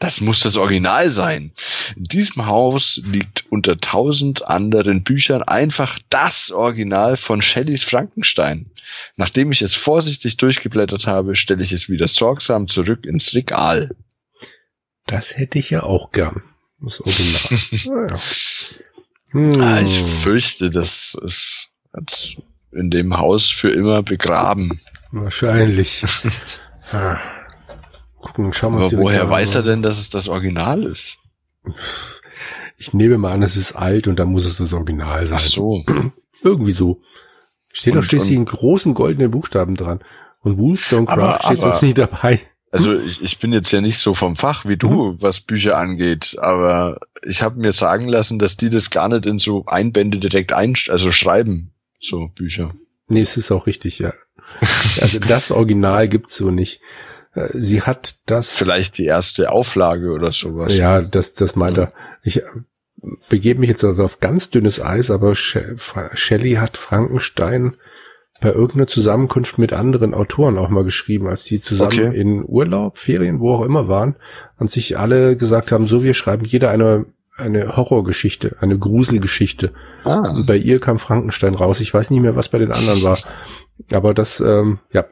das 0.00 0.20
muss 0.20 0.40
das 0.40 0.56
Original 0.56 1.10
sein. 1.10 1.52
In 1.96 2.04
diesem 2.04 2.46
Haus 2.46 3.00
liegt 3.04 3.46
unter 3.50 3.78
tausend 3.78 4.46
anderen 4.46 5.04
Büchern 5.04 5.42
einfach 5.42 5.98
das 6.10 6.50
Original 6.50 7.16
von 7.16 7.40
Shelleys 7.40 7.84
Frankenstein. 7.84 8.70
Nachdem 9.16 9.52
ich 9.52 9.62
es 9.62 9.74
vorsichtig 9.74 10.36
durchgeblättert 10.36 11.06
habe, 11.06 11.36
stelle 11.36 11.62
ich 11.62 11.72
es 11.72 11.88
wieder 11.88 12.08
sorgsam 12.08 12.66
zurück 12.66 13.06
ins 13.06 13.34
Regal. 13.34 13.96
Das 15.06 15.36
hätte 15.36 15.58
ich 15.58 15.70
ja 15.70 15.82
auch 15.82 16.12
gern. 16.12 16.42
Das 16.80 17.00
Original. 17.00 18.08
naja. 18.08 18.22
hm. 19.30 19.60
Ah, 19.60 19.80
ich 19.80 20.02
fürchte, 20.22 20.70
das 20.70 21.16
ist 21.24 21.68
in 22.72 22.90
dem 22.90 23.16
Haus 23.16 23.48
für 23.48 23.70
immer 23.70 24.02
begraben. 24.02 24.80
Wahrscheinlich. 25.12 26.02
Gucken, 28.24 28.52
schauen 28.54 28.76
wir 28.78 28.84
uns 28.84 28.94
Aber 28.94 29.02
woher 29.02 29.28
weiß 29.28 29.54
er 29.54 29.62
denn, 29.62 29.82
dass 29.82 29.98
es 29.98 30.08
das 30.10 30.28
Original 30.28 30.82
ist? 30.84 31.18
Ich 32.76 32.92
nehme 32.92 33.18
mal 33.18 33.32
an, 33.32 33.42
es 33.42 33.56
ist 33.56 33.72
alt 33.74 34.08
und 34.08 34.18
dann 34.18 34.28
muss 34.28 34.46
es 34.46 34.56
das 34.58 34.72
Original 34.72 35.26
sein. 35.26 35.38
Ach 35.40 35.44
so. 35.46 35.84
Irgendwie 36.42 36.72
so. 36.72 37.00
Steht 37.72 37.94
Und- 37.94 38.00
doch 38.00 38.08
schließlich 38.08 38.34
in 38.34 38.44
großen 38.46 38.94
goldenen 38.94 39.30
Buchstaben 39.30 39.74
dran. 39.76 40.00
Und 40.40 40.58
Wollstonecraft 40.58 41.18
Aber- 41.18 41.38
steht 41.44 41.60
sonst 41.60 41.82
nicht 41.82 41.98
dabei. 41.98 42.40
Also 42.74 42.92
ich, 42.92 43.22
ich 43.22 43.38
bin 43.38 43.52
jetzt 43.52 43.70
ja 43.70 43.80
nicht 43.80 43.98
so 44.00 44.14
vom 44.14 44.34
Fach 44.34 44.64
wie 44.64 44.76
du, 44.76 44.88
Mhm. 45.12 45.22
was 45.22 45.40
Bücher 45.40 45.78
angeht, 45.78 46.34
aber 46.40 46.98
ich 47.24 47.40
habe 47.40 47.60
mir 47.60 47.70
sagen 47.70 48.08
lassen, 48.08 48.40
dass 48.40 48.56
die 48.56 48.68
das 48.68 48.90
gar 48.90 49.08
nicht 49.08 49.26
in 49.26 49.38
so 49.38 49.64
Einbände 49.66 50.18
direkt 50.18 50.52
ein, 50.52 50.74
also 50.88 51.12
schreiben, 51.12 51.70
so 52.00 52.26
Bücher. 52.34 52.74
Nee, 53.06 53.20
es 53.20 53.36
ist 53.36 53.52
auch 53.52 53.68
richtig, 53.68 54.00
ja. 54.00 54.12
Also 55.00 55.20
das 55.20 55.52
Original 55.52 56.08
gibt's 56.08 56.34
so 56.34 56.50
nicht. 56.50 56.80
Sie 57.52 57.82
hat 57.82 58.16
das. 58.26 58.50
Vielleicht 58.56 58.98
die 58.98 59.04
erste 59.06 59.50
Auflage 59.50 60.12
oder 60.12 60.30
sowas. 60.32 60.76
Ja, 60.76 61.00
das, 61.02 61.34
das 61.34 61.56
meint 61.56 61.78
er. 61.78 61.92
Ich 62.22 62.38
äh, 62.38 62.42
begebe 63.28 63.60
mich 63.60 63.70
jetzt 63.70 63.84
also 63.84 64.04
auf 64.04 64.20
ganz 64.20 64.50
dünnes 64.50 64.80
Eis, 64.80 65.10
aber 65.10 65.34
She- 65.34 65.76
Shelley 66.14 66.54
hat 66.54 66.76
Frankenstein 66.76 67.76
bei 68.40 68.50
irgendeiner 68.50 68.86
Zusammenkunft 68.86 69.58
mit 69.58 69.72
anderen 69.72 70.12
Autoren 70.14 70.58
auch 70.58 70.68
mal 70.68 70.84
geschrieben, 70.84 71.26
als 71.28 71.44
die 71.44 71.60
zusammen 71.60 72.08
Okay. 72.08 72.20
in 72.20 72.44
Urlaub, 72.46 72.98
Ferien, 72.98 73.40
wo 73.40 73.54
auch 73.54 73.62
immer 73.64 73.88
waren 73.88 74.16
und 74.58 74.70
sich 74.70 74.98
alle 74.98 75.36
gesagt 75.36 75.72
haben, 75.72 75.86
so 75.86 76.02
wir 76.04 76.14
schreiben 76.14 76.44
jeder 76.44 76.70
eine 76.70 77.06
eine 77.36 77.76
Horrorgeschichte, 77.76 78.58
eine 78.60 78.78
Gruselgeschichte. 78.78 79.72
Ah, 80.04 80.20
Und 80.36 80.46
bei 80.46 80.56
ihr 80.56 80.78
kam 80.78 81.00
Frankenstein 81.00 81.56
raus. 81.56 81.80
Ich 81.80 81.92
weiß 81.92 82.10
nicht 82.10 82.20
mehr, 82.20 82.36
was 82.36 82.48
bei 82.48 82.58
den 82.58 82.70
anderen 82.70 83.02
war. 83.02 83.18
Aber 83.92 84.14
das, 84.14 84.38
ähm, 84.38 84.78
ja, 84.92 85.04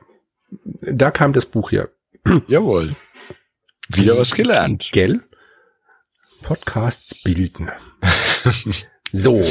da 0.83 1.11
kam 1.11 1.33
das 1.33 1.47
Buch 1.47 1.73
her. 1.73 1.89
Jawohl. 2.49 2.97
Wieder 3.95 4.17
was 4.17 4.35
gelernt. 4.35 4.89
Gell? 4.93 5.21
Podcasts 6.43 7.23
bilden. 7.23 7.71
so. 9.13 9.45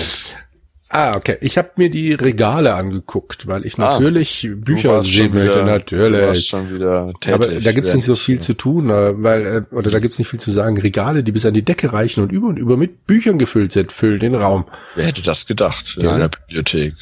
Ah, 0.90 1.16
okay. 1.16 1.38
Ich 1.40 1.58
habe 1.58 1.72
mir 1.78 1.90
die 1.90 2.12
Regale 2.14 2.74
angeguckt, 2.76 3.48
weil 3.48 3.66
ich 3.66 3.80
Ah, 3.80 3.94
natürlich 4.00 4.42
Du 4.42 4.58
Bücher 4.58 5.02
sehen 5.04 5.34
möchte, 5.34 5.64
natürlich. 5.64 6.48
schon 6.48 6.74
wieder 6.74 7.14
tätig. 7.22 7.34
Aber 7.34 7.48
da 7.48 7.72
gibt's 7.72 7.94
nicht 7.94 8.04
so 8.04 8.16
viel 8.16 8.42
zu 8.42 8.54
tun, 8.56 8.90
äh, 8.90 9.14
weil, 9.24 9.46
äh, 9.72 9.76
oder 9.76 9.90
da 9.90 10.00
gibt's 10.00 10.20
nicht 10.20 10.28
viel 10.28 10.40
zu 10.42 10.52
sagen. 10.52 10.78
Regale, 10.78 11.24
die 11.24 11.32
bis 11.32 11.46
an 11.46 11.54
die 11.54 11.64
Decke 11.64 11.94
reichen 11.94 12.22
und 12.24 12.32
über 12.34 12.48
und 12.48 12.58
über 12.58 12.76
mit 12.76 13.08
Büchern 13.08 13.40
gefüllt 13.40 13.72
sind, 13.72 13.94
füllen 13.94 14.20
den 14.20 14.36
Raum. 14.36 14.66
Wer 14.96 15.06
hätte 15.06 15.22
das 15.22 15.46
gedacht 15.46 15.96
in 15.98 16.04
Ja. 16.06 16.16
einer 16.16 16.28
Bibliothek? 16.30 16.96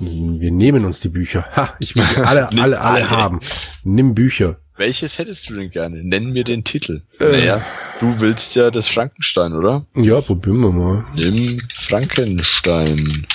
Wir 0.00 0.50
nehmen 0.50 0.84
uns 0.84 0.98
die 0.98 1.08
Bücher. 1.08 1.46
Ha, 1.54 1.72
ich 1.78 1.94
will 1.94 2.02
alle, 2.24 2.48
alle 2.60 2.80
alle. 2.80 3.10
haben. 3.10 3.38
Nimm 3.84 4.14
Bücher. 4.16 4.56
Welches 4.76 5.18
hättest 5.18 5.48
du 5.48 5.54
denn 5.54 5.70
gerne? 5.70 6.04
Nenn 6.04 6.32
mir 6.32 6.44
den 6.44 6.64
Titel. 6.64 7.02
Äh. 7.18 7.24
Naja, 7.32 7.64
du 8.00 8.20
willst 8.20 8.54
ja 8.54 8.70
das 8.70 8.88
Frankenstein, 8.88 9.54
oder? 9.54 9.86
Ja, 9.94 10.20
probieren 10.20 10.60
wir 10.60 10.72
mal. 10.72 11.04
Nimm 11.14 11.62
Frankenstein. 11.74 13.26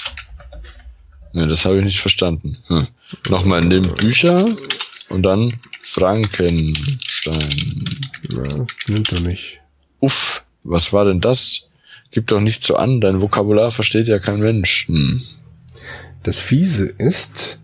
Ne, 1.33 1.47
das 1.47 1.65
habe 1.65 1.79
ich 1.79 1.85
nicht 1.85 1.99
verstanden. 1.99 2.57
Hm. 2.67 2.87
Nochmal, 3.29 3.61
nimm 3.61 3.93
Bücher 3.95 4.55
und 5.09 5.23
dann 5.23 5.59
Frankenstein. 5.83 6.73
Ja, 8.29 8.65
nimmt 8.87 9.11
er 9.11 9.21
nicht. 9.21 9.59
Uff, 9.99 10.43
was 10.63 10.93
war 10.93 11.05
denn 11.05 11.21
das? 11.21 11.63
Gib 12.11 12.27
doch 12.27 12.41
nicht 12.41 12.63
so 12.63 12.75
an, 12.75 13.01
dein 13.01 13.21
Vokabular 13.21 13.71
versteht 13.71 14.07
ja 14.07 14.19
kein 14.19 14.39
Mensch. 14.39 14.87
Hm. 14.87 15.21
Das 16.23 16.39
Fiese 16.39 16.85
ist, 16.85 17.57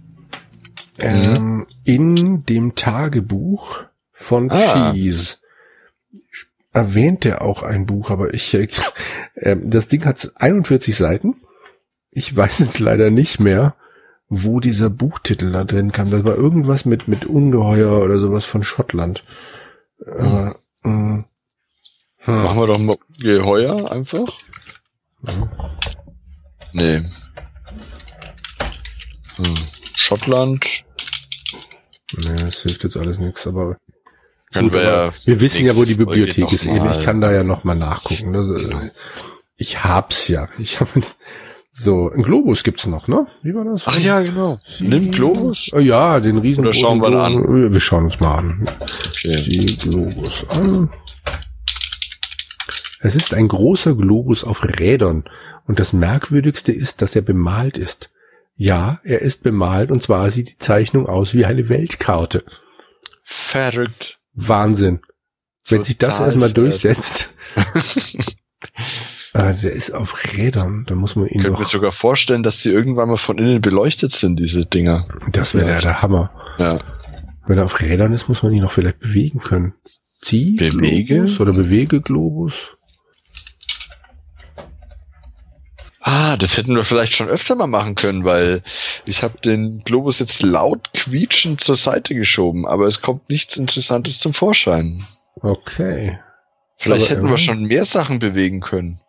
ähm, 1.00 1.68
in 1.84 2.46
dem 2.46 2.76
Tagebuch 2.76 3.84
von 4.12 4.50
Ah. 4.52 4.92
Cheese 4.94 5.38
erwähnt 6.74 7.26
er 7.26 7.42
auch 7.42 7.64
ein 7.64 7.86
Buch, 7.86 8.12
aber 8.12 8.34
ich, 8.34 8.54
äh, 8.54 8.68
ähm, 9.36 9.70
das 9.70 9.88
Ding 9.88 10.06
hat 10.06 10.32
41 10.38 10.96
Seiten. 10.96 11.36
Ich 12.12 12.36
weiß 12.36 12.60
jetzt 12.60 12.80
leider 12.80 13.10
nicht 13.10 13.40
mehr, 13.40 13.76
wo 14.30 14.60
dieser 14.60 14.90
Buchtitel 14.90 15.52
da 15.52 15.64
drin 15.64 15.92
kam. 15.92 16.12
Das 16.12 16.24
war 16.24 16.36
irgendwas 16.36 16.86
mit, 16.86 17.08
mit 17.08 17.26
Ungeheuer 17.26 18.02
oder 18.04 18.18
sowas 18.18 18.46
von 18.46 18.64
Schottland. 18.64 19.24
Aber, 20.06 20.56
mh, 20.84 21.26
hm. 22.20 22.44
Machen 22.44 22.60
wir 22.60 22.68
doch 22.68 22.78
mal 22.78 22.98
Geheuer 23.20 23.90
einfach. 23.92 24.38
Nee. 26.74 27.04
Hm. 29.38 29.56
Schottland. 29.96 30.84
Nee, 32.16 32.36
das 32.38 32.62
hilft 32.62 32.84
jetzt 32.84 32.98
alles 32.98 33.20
nichts, 33.20 33.48
aber 33.48 33.78
Können 34.54 34.70
Gut, 34.70 34.80
wir 34.80 34.84
ja. 34.84 35.12
wir 35.26 35.42
wissen 35.42 35.66
ja, 35.66 35.76
wo 35.76 35.84
die 35.84 35.96
Bibliothek 35.96 36.52
ist 36.54 36.66
eben. 36.66 36.90
Ich 36.92 37.02
kann 37.02 37.20
da 37.20 37.32
ja 37.32 37.44
noch 37.44 37.64
mal 37.64 37.76
nachgucken. 37.76 38.32
Das, 38.34 38.48
äh, 38.48 38.90
ich 39.58 39.84
hab's 39.84 40.28
ja. 40.30 40.48
Ich 40.58 40.80
hab 40.80 40.90
so 41.72 42.10
ein 42.10 42.24
Globus 42.24 42.64
gibt's 42.64 42.88
noch, 42.88 43.08
ne? 43.08 43.28
Wie 43.44 43.54
war 43.54 43.66
das? 43.66 43.84
Ach 43.86 44.00
ja, 44.00 44.22
genau. 44.22 44.60
Nimm 44.80 45.12
Globus. 45.12 45.70
Oh 45.74 45.80
ja, 45.80 46.20
den 46.20 46.38
riesen. 46.38 46.62
Oder 46.62 46.74
schauen 46.74 47.00
wir 47.00 47.12
da 47.12 47.26
an? 47.26 47.72
Wir 47.74 47.80
schauen 47.80 48.06
uns 48.06 48.20
mal 48.20 48.38
an. 48.38 48.64
Okay. 49.10 49.44
Die 49.46 49.78
Globus 49.78 50.46
an. 50.50 50.90
Es 53.00 53.16
ist 53.16 53.34
ein 53.34 53.48
großer 53.48 53.96
Globus 53.96 54.44
auf 54.44 54.64
Rädern 54.64 55.26
und 55.66 55.80
das 55.80 55.94
Merkwürdigste 55.94 56.72
ist, 56.72 57.02
dass 57.02 57.16
er 57.16 57.22
bemalt 57.22 57.78
ist. 57.78 58.10
Ja, 58.58 59.00
er 59.04 59.22
ist 59.22 59.44
bemalt 59.44 59.92
und 59.92 60.02
zwar 60.02 60.30
sieht 60.32 60.50
die 60.50 60.58
Zeichnung 60.58 61.08
aus 61.08 61.36
wie 61.36 61.46
eine 61.46 61.70
Weltkarte. 61.70 62.44
Verrückt. 63.24 64.20
Wahnsinn. 64.34 65.02
Wenn 65.68 65.84
sich 65.84 65.98
das 65.98 66.16
Total 66.16 66.28
erstmal 66.28 66.54
durchsetzt. 66.54 67.34
äh, 69.34 69.54
der 69.62 69.72
ist 69.72 69.92
auf 69.92 70.24
Rädern, 70.34 70.86
da 70.88 70.96
muss 70.96 71.16
man 71.16 71.28
ihn 71.28 71.38
Ich 71.38 71.44
könnte 71.44 71.60
mir 71.60 71.66
sogar 71.66 71.92
vorstellen, 71.92 72.42
dass 72.42 72.64
die 72.64 72.70
irgendwann 72.70 73.10
mal 73.10 73.18
von 73.18 73.38
innen 73.38 73.62
beleuchtet 73.62 74.12
sind, 74.12 74.40
diese 74.40 74.66
Dinger. 74.66 75.08
Das 75.32 75.54
wäre 75.54 75.66
der, 75.66 75.82
der 75.82 76.02
Hammer. 76.02 76.32
Ja. 76.58 76.80
Wenn 77.46 77.60
er 77.60 77.66
auf 77.66 77.80
Rädern 77.80 78.12
ist, 78.14 78.28
muss 78.28 78.44
man 78.44 78.54
ihn 78.54 78.64
noch 78.64 78.72
vielleicht 78.72 79.00
bewegen 79.00 79.40
können. 79.40 79.74
Zieh 80.22 80.56
Bewege? 80.56 81.16
Globus 81.16 81.40
oder 81.40 81.54
bewege 81.54 82.02
Globus. 82.02 82.77
Ah, 86.10 86.38
das 86.38 86.56
hätten 86.56 86.74
wir 86.74 86.86
vielleicht 86.86 87.14
schon 87.18 87.28
öfter 87.28 87.56
mal 87.56 87.68
machen 87.68 87.96
können, 87.96 88.24
weil 88.24 88.64
ich 89.06 89.24
habe 89.24 89.40
den 89.44 89.82
Globus 89.84 90.20
jetzt 90.20 90.42
laut 90.42 90.94
quietschend 90.94 91.60
zur 91.60 91.76
Seite 91.76 92.16
geschoben, 92.16 92.66
aber 92.66 92.86
es 92.86 93.02
kommt 93.02 93.30
nichts 93.30 93.58
Interessantes 93.58 94.18
zum 94.20 94.34
Vorschein. 94.34 95.06
Okay. 95.42 96.18
Vielleicht 96.78 97.08
Aber, 97.08 97.18
hätten 97.18 97.30
wir 97.30 97.38
schon 97.38 97.64
mehr 97.66 97.84
Sachen 97.84 98.20
bewegen 98.20 98.62
können. 98.62 99.02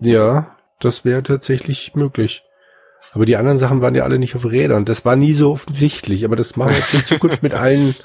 Ja, 0.00 0.54
das 0.78 1.04
wäre 1.04 1.24
tatsächlich 1.24 1.96
möglich. 1.96 2.44
Aber 3.14 3.26
die 3.26 3.36
anderen 3.36 3.58
Sachen 3.58 3.80
waren 3.80 3.96
ja 3.96 4.04
alle 4.04 4.20
nicht 4.20 4.36
auf 4.36 4.44
Rädern. 4.44 4.84
Das 4.84 5.04
war 5.04 5.16
nie 5.16 5.34
so 5.34 5.50
offensichtlich. 5.50 6.24
Aber 6.24 6.36
das 6.36 6.54
machen 6.56 6.70
wir 6.70 6.78
jetzt 6.78 6.94
in 6.94 7.04
Zukunft 7.04 7.42
mit 7.42 7.54
allen 7.54 7.96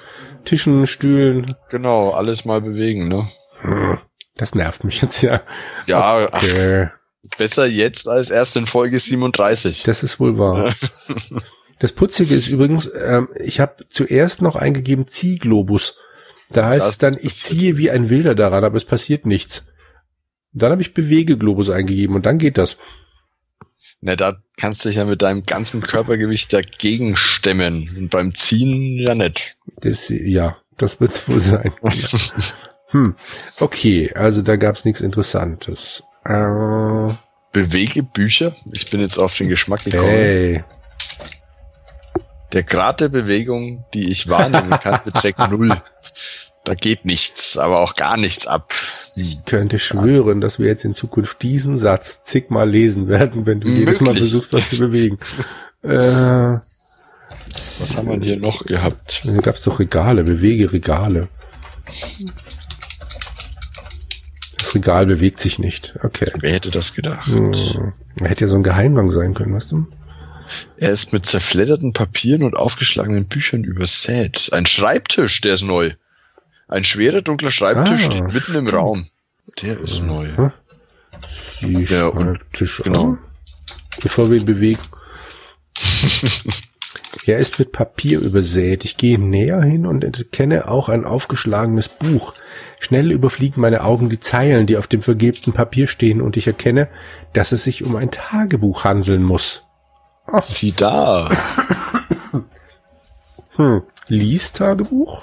Tischen, 0.46 0.88
Stühlen. 0.88 1.54
Genau, 1.70 2.10
alles 2.12 2.46
mal 2.46 2.62
bewegen, 2.62 3.08
ne? 3.10 3.28
Hm, 3.62 4.00
Das 4.38 4.56
nervt 4.56 4.84
mich 4.86 5.04
jetzt 5.04 5.22
ja. 5.22 5.42
Ja, 5.86 6.30
ach, 6.32 6.42
Okay. 6.42 6.90
Besser 7.38 7.65
jetzt 7.65 8.08
als 8.08 8.29
erst 8.29 8.55
in 8.58 8.65
Folge 8.65 8.99
37. 8.99 9.84
Das 9.84 10.03
ist 10.03 10.19
wohl 10.19 10.38
wahr. 10.38 10.73
Das 11.79 11.93
Putzige 11.93 12.36
ist 12.36 12.49
übrigens, 12.49 12.91
ähm, 12.93 13.29
ich 13.39 13.62
habe 13.62 13.86
zuerst 13.89 14.41
noch 14.41 14.58
eingegeben 14.58 15.08
Ziehglobus. 15.08 15.95
Da 16.49 16.67
heißt 16.67 16.86
Das 16.86 16.91
es 16.91 16.97
dann, 16.97 17.17
ich 17.19 17.38
ziehe 17.38 17.77
wie 17.77 17.89
ein 17.89 18.10
Wilder 18.10 18.36
daran, 18.36 18.65
aber 18.65 18.75
es 18.75 18.84
passiert 18.84 19.25
nichts. 19.25 19.65
Dann 20.51 20.71
habe 20.71 20.82
ich 20.82 20.93
Bewegeglobus 20.93 21.69
eingegeben 21.69 22.15
und 22.15 22.25
dann 22.25 22.38
geht 22.38 22.58
das. 22.58 22.77
Na, 24.01 24.15
da 24.15 24.41
kannst 24.58 24.84
du 24.84 24.89
dich 24.89 24.97
ja 24.97 25.05
mit 25.05 25.21
deinem 25.21 25.43
ganzen 25.43 25.82
Körpergewicht 25.82 26.51
dagegen 26.51 27.15
stemmen. 27.15 27.95
Und 27.97 28.10
beim 28.10 28.34
Ziehen 28.34 28.97
ja 28.97 29.13
nicht. 29.13 29.58
das 29.82 30.10
ja, 30.10 30.58
das 30.77 30.99
wird's 30.99 31.27
wohl 31.29 31.39
sein. 31.39 31.73
hm. 32.88 33.15
Okay, 33.60 34.12
also 34.13 34.41
da 34.41 34.55
gab's 34.55 34.86
nichts 34.86 35.01
Interessantes. 35.01 36.03
Äh, 36.30 37.13
Bewege 37.52 38.04
Bücher. 38.04 38.54
Ich 38.72 38.89
bin 38.92 39.00
jetzt 39.00 39.18
auf 39.18 39.36
den 39.36 39.50
Geschmack 39.50 39.84
gekommen. 39.84 40.06
hey, 40.08 40.63
Der 42.54 42.62
Grad 42.63 43.02
der 43.02 43.10
Bewegung, 43.10 43.86
die 43.96 44.12
ich 44.12 44.28
wahrnehmen 44.30 44.70
kann, 44.70 45.00
beträgt 45.06 45.39
null. 45.50 45.82
Da 46.65 46.76
geht 46.76 47.06
nichts, 47.06 47.58
aber 47.58 47.80
auch 47.80 47.96
gar 47.96 48.18
nichts 48.18 48.46
ab. 48.46 48.74
ich 49.15 49.44
könnte 49.46 49.80
schwören, 49.80 50.42
dass 50.42 50.60
wir 50.60 50.68
jetzt 50.68 50.86
in 50.86 50.94
Zukunft 50.94 51.42
diesen 51.42 51.78
Satz 51.80 52.24
zigmal 52.24 52.70
lesen 52.70 53.08
werden, 53.08 53.48
wenn 53.48 53.62
du 53.62 53.68
jedes 53.70 54.00
Mal 54.02 54.13
Möglich. 54.13 54.30
versuchst, 54.30 54.54
was 54.54 54.70
zu 54.70 54.78
bewegen. 54.78 55.18
Äh, 55.82 55.88
Was 57.54 57.96
haben 57.96 58.08
wir 58.10 58.15
denn 58.15 58.24
hier 58.24 58.36
noch 58.38 58.65
gehabt? 58.65 59.22
Da 59.24 59.38
gab's 59.39 59.62
doch 59.63 59.80
Regale, 59.80 60.26
bewege 60.26 60.74
Regale. 60.74 61.30
Das 64.60 64.76
Regal 64.76 65.06
bewegt 65.08 65.39
sich 65.39 65.58
nicht. 65.58 65.95
Okay. 66.04 66.32
Wer 66.39 66.52
hätte 66.52 66.69
das 66.69 66.93
gedacht? 66.93 67.26
Hm. 67.28 67.93
Hätte 68.22 68.45
ja 68.45 68.48
so 68.48 68.56
ein 68.58 68.63
Geheimgang 68.63 69.10
sein 69.10 69.34
können, 69.34 69.54
weißt 69.56 69.72
du? 69.72 69.88
Er 70.78 70.91
ist 70.91 71.13
mit 71.13 71.26
zerfledderten 71.26 71.93
Papieren 71.93 72.43
und 72.43 72.56
aufgeschlagenen 72.56 73.26
Büchern 73.26 73.63
übersät. 73.63 74.50
Ein 74.52 74.65
Schreibtisch, 74.65 75.41
der 75.41 75.54
ist 75.54 75.63
neu. 75.63 75.91
Ein 76.67 76.84
schwerer, 76.84 77.22
dunkler 77.22 77.52
Schreibtisch 77.52 78.06
Ah, 78.06 78.12
steht 78.12 78.24
mitten 78.24 78.36
im 78.36 78.67
stimmt. 78.67 78.74
Raum. 78.74 79.08
Der 79.62 79.80
ist 79.80 80.02
neu. 80.02 80.28
Hm. 80.36 80.52
Sie 81.62 81.84
Ja, 81.84 82.08
und- 82.08 82.38
Schreibtisch 82.38 82.82
genau. 82.84 83.17
bevor 84.02 84.30
wir 84.30 84.38
ihn 84.38 84.45
bewegen. 84.45 84.82
Er 87.26 87.38
ist 87.39 87.60
mit 87.60 87.72
Papier 87.72 88.19
übersät. 88.19 88.86
Ich 88.86 88.98
gehe 88.98 89.19
näher 89.19 89.62
hin 89.62 89.86
und 89.86 90.04
erkenne 90.04 90.67
auch 90.67 90.89
ein 90.89 91.06
aufgeschlagenes 91.06 91.88
Buch. 91.89 92.34
Schnell 92.80 93.12
überfliegen 93.12 93.62
meine 93.62 93.84
Augen 93.84 94.10
die 94.10 94.20
Zeilen, 94.20 94.65
die 94.65 94.78
auf 94.78 94.88
dem 94.88 95.02
vergebten 95.02 95.54
Papier 95.54 95.88
stehen, 95.88 96.22
und 96.22 96.38
ich 96.38 96.48
erkenne, 96.48 96.88
dass 97.34 97.52
es 97.52 97.63
sich 97.63 97.84
um 97.84 97.96
ein 97.96 98.12
Tagebuch 98.12 98.86
handeln 98.86 99.24
muss. 99.24 99.63
Ach. 100.28 100.44
Sieh 100.44 100.72
da. 100.72 101.32
Hm. 103.56 103.84
Lies 104.08 104.54
Tagebuch? 104.54 105.20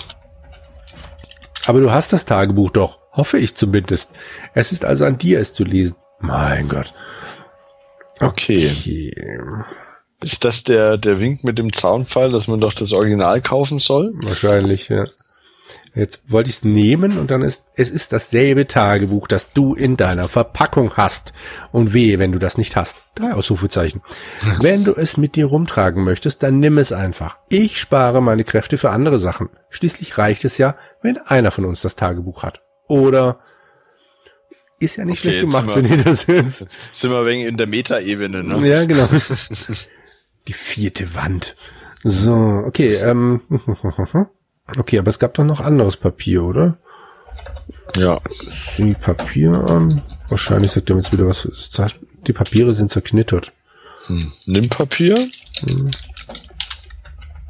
Aber 1.65 1.81
du 1.81 1.91
hast 1.91 2.13
das 2.13 2.27
Tagebuch 2.27 2.71
doch. 2.71 2.99
Hoffe 3.13 3.39
ich 3.39 3.57
zumindest. 3.57 4.11
Es 4.53 4.73
ist 4.73 4.85
also 4.85 5.07
an 5.07 5.17
dir, 5.17 5.41
es 5.41 5.55
zu 5.55 5.65
lesen. 5.65 5.97
Mein 6.21 6.69
Gott. 6.69 6.93
Okay. 8.21 8.71
okay. 8.71 9.13
Ist 10.23 10.45
das 10.45 10.65
der, 10.65 10.97
der 10.97 11.19
Wink 11.19 11.45
mit 11.45 11.59
dem 11.59 11.73
Zaunpfeil, 11.73 12.31
dass 12.31 12.47
man 12.47 12.61
doch 12.61 12.73
das 12.73 12.93
Original 12.93 13.41
kaufen 13.41 13.79
soll? 13.79 14.13
Wahrscheinlich, 14.23 14.89
ja. 14.89 15.07
Jetzt 15.97 16.31
wollte 16.31 16.51
ich 16.51 16.57
es 16.57 16.65
nehmen 16.65 17.17
und 17.17 17.31
dann 17.31 17.41
ist, 17.41 17.65
es 17.75 17.89
ist 17.89 18.13
dasselbe 18.13 18.67
Tagebuch, 18.67 19.27
das 19.27 19.55
du 19.55 19.75
in 19.75 19.97
deiner 19.97 20.29
Verpackung 20.29 20.93
hast. 20.93 21.33
Und 21.73 21.95
wehe, 21.95 22.19
wenn 22.19 22.33
du 22.33 22.39
das 22.39 22.59
nicht 22.59 22.77
hast. 22.77 22.99
Drei 23.15 23.33
Ausrufezeichen. 23.33 24.03
wenn 24.61 24.85
du 24.85 24.93
es 24.93 25.17
mit 25.17 25.37
dir 25.37 25.47
rumtragen 25.47 26.05
möchtest, 26.05 26.43
dann 26.43 26.61
nimm 26.61 26.77
es 26.77 26.93
einfach. 26.93 27.39
Ich 27.49 27.81
spare 27.81 28.21
meine 28.21 28.45
Kräfte 28.45 28.77
für 28.77 28.91
andere 28.91 29.19
Sachen. 29.19 29.49
Schließlich 29.71 30.19
reicht 30.19 30.45
es 30.45 30.59
ja, 30.59 30.77
wenn 31.01 31.17
einer 31.17 31.51
von 31.51 31.65
uns 31.65 31.81
das 31.81 31.97
Tagebuch 31.97 32.43
hat. 32.43 32.61
Oder 32.89 33.41
ist 34.79 34.97
ja 34.97 35.07
nicht 35.07 35.21
okay, 35.21 35.31
schlecht 35.31 35.41
gemacht, 35.41 35.69
wir, 35.69 35.77
wenn 35.77 35.87
ihr 35.87 36.05
das 36.05 36.27
jetzt. 36.27 36.61
Jetzt 36.61 36.79
sind 36.93 37.11
wir 37.11 37.25
wegen 37.25 37.41
in 37.41 37.57
der 37.57 37.67
Metaebene, 37.67 38.45
ne? 38.45 38.69
Ja, 38.69 38.85
genau. 38.85 39.09
Die 40.49 40.53
vierte 40.53 41.15
Wand. 41.15 41.57
So, 42.05 42.35
okay, 42.35 42.97
ähm. 42.97 43.41
Okay, 44.79 44.99
aber 44.99 45.11
es 45.11 45.19
gab 45.19 45.35
doch 45.35 45.45
noch 45.45 45.61
anderes 45.61 45.97
Papier, 45.97 46.43
oder? 46.43 46.77
Ja. 47.95 48.21
Die 48.79 48.95
Papier 48.95 49.53
an. 49.53 50.03
Wahrscheinlich 50.29 50.73
sagt 50.73 50.91
er 50.91 50.97
jetzt 50.97 51.13
wieder 51.13 51.27
was. 51.27 51.49
Die 52.27 52.33
Papiere 52.33 52.75
sind 52.75 52.91
zerknittert. 52.91 53.53
Hm. 54.07 54.33
Nimm 54.47 54.69
Papier? 54.69 55.29
Hm. 55.61 55.91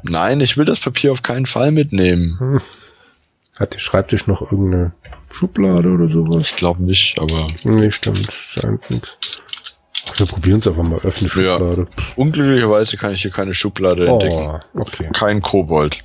Nein, 0.03 0.39
ich 0.41 0.57
will 0.57 0.65
das 0.65 0.79
Papier 0.79 1.11
auf 1.11 1.23
keinen 1.23 1.47
Fall 1.47 1.71
mitnehmen. 1.71 2.37
Hm. 2.39 2.61
Hat 3.59 3.73
der 3.73 3.79
Schreibtisch 3.79 4.27
noch 4.27 4.41
irgendeine 4.43 4.93
Schublade 5.31 5.89
oder 5.89 6.07
sowas? 6.07 6.43
Ich 6.43 6.55
glaube 6.55 6.83
nicht, 6.83 7.19
aber. 7.19 7.47
Nee, 7.63 7.89
stimmt. 7.89 8.31
Scheint 8.31 8.89
nichts. 8.91 9.17
Wir 10.15 10.25
probieren 10.27 10.59
es 10.59 10.67
einfach 10.67 10.83
mal. 10.83 10.99
Öffne 10.99 11.27
Schublade. 11.27 11.87
Ja. 11.89 12.03
Unglücklicherweise 12.15 12.97
kann 12.97 13.13
ich 13.13 13.23
hier 13.23 13.31
keine 13.31 13.53
Schublade 13.53 14.07
oh, 14.07 14.13
entdecken. 14.13 14.59
Okay. 14.75 15.09
Kein 15.13 15.41
Kobold. 15.41 16.03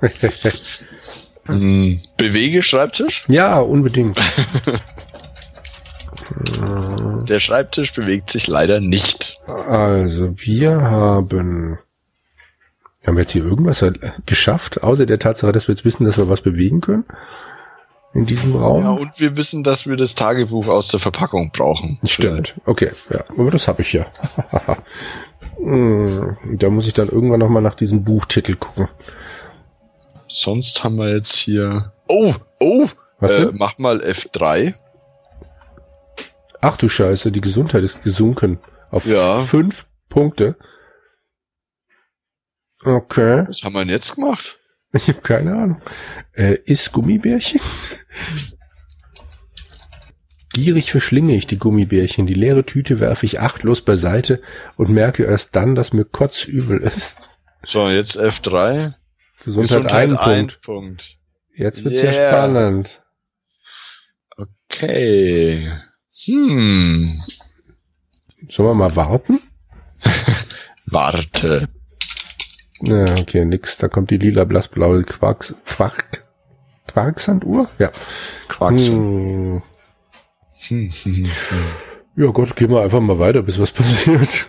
bewege 2.16 2.62
Schreibtisch? 2.62 3.24
Ja, 3.28 3.60
unbedingt. 3.60 4.18
Der 7.28 7.40
Schreibtisch 7.40 7.92
bewegt 7.92 8.30
sich 8.30 8.46
leider 8.46 8.80
nicht. 8.80 9.40
Also, 9.46 10.32
wir 10.36 10.80
haben. 10.80 11.78
Haben 13.06 13.16
wir 13.16 13.22
jetzt 13.22 13.32
hier 13.32 13.44
irgendwas 13.44 13.84
geschafft, 14.26 14.82
außer 14.82 15.06
der 15.06 15.18
Tatsache, 15.18 15.52
dass 15.52 15.68
wir 15.68 15.74
jetzt 15.74 15.86
wissen, 15.86 16.04
dass 16.04 16.18
wir 16.18 16.28
was 16.28 16.42
bewegen 16.42 16.82
können? 16.82 17.04
In 18.12 18.26
diesem 18.26 18.56
Raum? 18.56 18.82
Ja, 18.82 18.90
und 18.90 19.18
wir 19.18 19.36
wissen, 19.36 19.64
dass 19.64 19.86
wir 19.86 19.96
das 19.96 20.14
Tagebuch 20.14 20.68
aus 20.68 20.88
der 20.88 21.00
Verpackung 21.00 21.50
brauchen. 21.50 21.98
Stimmt. 22.04 22.48
Vielleicht. 22.48 22.54
Okay, 22.66 22.90
ja. 23.10 23.24
Aber 23.28 23.50
das 23.50 23.68
habe 23.68 23.82
ich 23.82 23.92
ja. 23.92 24.06
Hm, 25.62 26.38
da 26.56 26.70
muss 26.70 26.86
ich 26.86 26.94
dann 26.94 27.08
irgendwann 27.08 27.40
nochmal 27.40 27.60
nach 27.60 27.74
diesem 27.74 28.02
Buchtitel 28.02 28.56
gucken. 28.56 28.88
Sonst 30.30 30.84
haben 30.84 30.96
wir 30.96 31.12
jetzt 31.12 31.34
hier. 31.34 31.92
Oh, 32.08 32.34
oh! 32.60 32.88
Was 33.18 33.32
denn? 33.32 33.48
Äh, 33.48 33.52
mach 33.52 33.78
mal 33.78 34.00
F3. 34.00 34.74
Ach 36.60 36.76
du 36.76 36.88
Scheiße, 36.88 37.32
die 37.32 37.40
Gesundheit 37.40 37.82
ist 37.82 38.02
gesunken. 38.04 38.60
Auf 38.90 39.06
ja. 39.06 39.40
fünf 39.40 39.88
Punkte. 40.08 40.56
Okay. 42.84 43.44
Was 43.48 43.62
haben 43.62 43.72
wir 43.72 43.80
denn 43.80 43.88
jetzt 43.88 44.14
gemacht? 44.14 44.58
Ich 44.92 45.08
habe 45.08 45.20
keine 45.20 45.52
Ahnung. 45.54 45.82
Äh, 46.32 46.58
ist 46.64 46.92
Gummibärchen? 46.92 47.60
Gierig 50.52 50.90
verschlinge 50.90 51.34
ich 51.34 51.46
die 51.46 51.58
Gummibärchen. 51.58 52.26
Die 52.26 52.34
leere 52.34 52.64
Tüte 52.64 53.00
werfe 53.00 53.26
ich 53.26 53.40
achtlos 53.40 53.82
beiseite 53.82 54.40
und 54.76 54.90
merke 54.90 55.24
erst 55.24 55.54
dann, 55.56 55.74
dass 55.74 55.92
mir 55.92 56.04
kotzübel 56.04 56.78
ist. 56.78 57.22
So, 57.64 57.88
jetzt 57.88 58.18
F3. 58.18 58.94
Gesundheit, 59.44 59.68
Gesundheit 59.68 60.08
ein, 60.08 60.16
ein 60.16 60.46
Punkt. 60.46 60.60
Punkt. 60.62 61.16
Jetzt 61.54 61.84
wird's 61.84 62.02
yeah. 62.02 62.12
ja 62.12 62.30
spannend. 62.30 63.02
Okay. 64.36 65.72
Hm. 66.24 67.22
Sollen 68.48 68.68
wir 68.68 68.74
mal 68.74 68.96
warten? 68.96 69.40
Warte. 70.86 71.68
Ja, 72.80 73.04
okay, 73.18 73.44
nix. 73.44 73.76
Da 73.76 73.88
kommt 73.88 74.10
die 74.10 74.16
lila 74.16 74.44
blassblaue 74.44 75.04
Quarks, 75.04 75.54
Quark, 75.66 76.24
Quarksanduhr? 76.86 77.68
Ja. 77.78 77.90
Quarksand. 78.48 79.62
Hm. 80.68 80.92
ja 82.16 82.26
Gott, 82.30 82.56
gehen 82.56 82.70
wir 82.70 82.82
einfach 82.82 83.00
mal 83.00 83.18
weiter, 83.18 83.42
bis 83.42 83.58
was 83.58 83.72
passiert. 83.72 84.46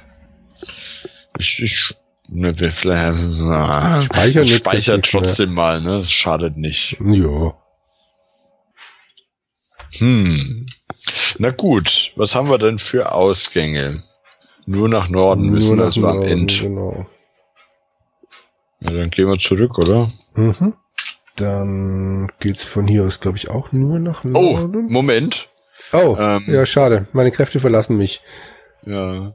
Ich, 1.37 1.61
ich 1.61 1.93
wir 2.31 2.71
vielleicht, 2.71 3.39
ah, 3.41 4.01
speichern 4.01 4.47
speichert 4.47 5.05
trotzdem 5.09 5.53
mehr. 5.53 5.55
mal, 5.55 5.81
ne? 5.81 5.99
Das 5.99 6.11
schadet 6.11 6.57
nicht. 6.57 6.97
Ja. 6.99 7.53
Hm. 9.97 10.65
Na 11.37 11.51
gut, 11.51 12.13
was 12.15 12.35
haben 12.35 12.49
wir 12.49 12.57
denn 12.57 12.79
für 12.79 13.11
Ausgänge? 13.11 14.03
Nur 14.65 14.87
nach 14.87 15.09
Norden 15.09 15.47
Nur 15.47 15.55
müssen, 15.55 15.81
also 15.81 16.07
am 16.07 16.21
Ende. 16.21 16.57
Genau. 16.57 17.05
Ja, 18.79 18.91
dann 18.91 19.09
gehen 19.09 19.27
wir 19.27 19.37
zurück, 19.37 19.77
oder? 19.77 20.11
Mhm. 20.35 20.73
Dann 21.35 22.31
geht's 22.39 22.63
von 22.63 22.87
hier 22.87 23.03
aus, 23.03 23.19
glaube 23.19 23.37
ich, 23.37 23.49
auch 23.49 23.71
nur 23.71 23.99
nach 23.99 24.23
oh, 24.23 24.29
Norden. 24.29 24.87
Oh, 24.87 24.91
Moment. 24.91 25.49
Oh, 25.93 26.15
ähm, 26.19 26.45
ja, 26.47 26.65
schade. 26.65 27.07
Meine 27.11 27.31
Kräfte 27.31 27.59
verlassen 27.59 27.97
mich. 27.97 28.21
Ja. 28.85 29.33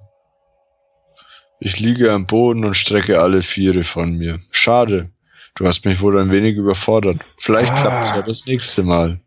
Ich 1.67 1.81
liege 1.81 2.13
am 2.13 2.27
Boden 2.27 2.65
und 2.65 2.77
strecke 2.77 3.21
alle 3.21 3.43
Viere 3.43 3.83
von 3.83 4.17
mir. 4.17 4.39
Schade. 4.53 5.11
Du 5.57 5.67
hast 5.67 5.85
mich 5.85 6.01
wohl 6.01 6.17
ein 6.17 6.31
wenig 6.31 6.55
überfordert. 6.55 7.19
Vielleicht 7.39 7.73
ah. 7.73 7.81
klappt 7.81 8.07
es 8.07 8.11
ja 8.15 8.23
das 8.23 8.47
nächste 8.47 8.85
Mal. 8.85 9.19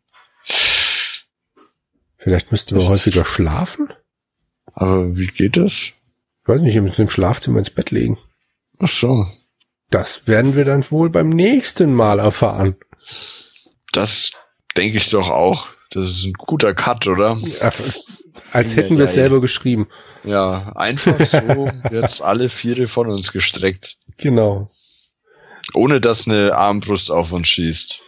Vielleicht 2.15 2.49
müssten 2.49 2.77
wir 2.77 2.81
das 2.81 2.91
häufiger 2.91 3.25
schlafen? 3.25 3.91
Aber 4.73 5.17
wie 5.17 5.27
geht 5.27 5.57
das? 5.57 5.73
Ich 5.73 6.47
weiß 6.47 6.61
nicht, 6.61 6.75
wir 6.75 6.81
müssen 6.81 7.01
im 7.01 7.09
Schlafzimmer 7.09 7.59
ins 7.59 7.71
Bett 7.71 7.91
legen. 7.91 8.17
Ach 8.77 8.87
so. 8.87 9.25
Das 9.89 10.25
werden 10.25 10.55
wir 10.55 10.63
dann 10.63 10.89
wohl 10.91 11.09
beim 11.09 11.27
nächsten 11.27 11.93
Mal 11.93 12.19
erfahren. 12.19 12.77
Das 13.91 14.31
denke 14.77 14.97
ich 14.97 15.09
doch 15.09 15.27
auch. 15.27 15.67
Das 15.91 16.07
ist 16.07 16.23
ein 16.23 16.31
guter 16.31 16.73
Cut, 16.73 17.05
oder? 17.05 17.35
Ja, 17.59 17.73
als 18.51 18.75
hätten 18.75 18.97
wir 18.97 19.05
es 19.05 19.13
selber 19.13 19.41
geschrieben. 19.41 19.87
Ja, 20.23 20.73
einfach 20.75 21.19
so 21.25 21.69
jetzt 21.91 22.21
alle 22.21 22.49
Viere 22.49 22.87
von 22.87 23.09
uns 23.09 23.31
gestreckt. 23.31 23.97
Genau. 24.17 24.69
Ohne 25.73 26.01
dass 26.01 26.27
eine 26.27 26.55
Armbrust 26.55 27.11
auf 27.11 27.31
uns 27.31 27.47
schießt. 27.47 27.99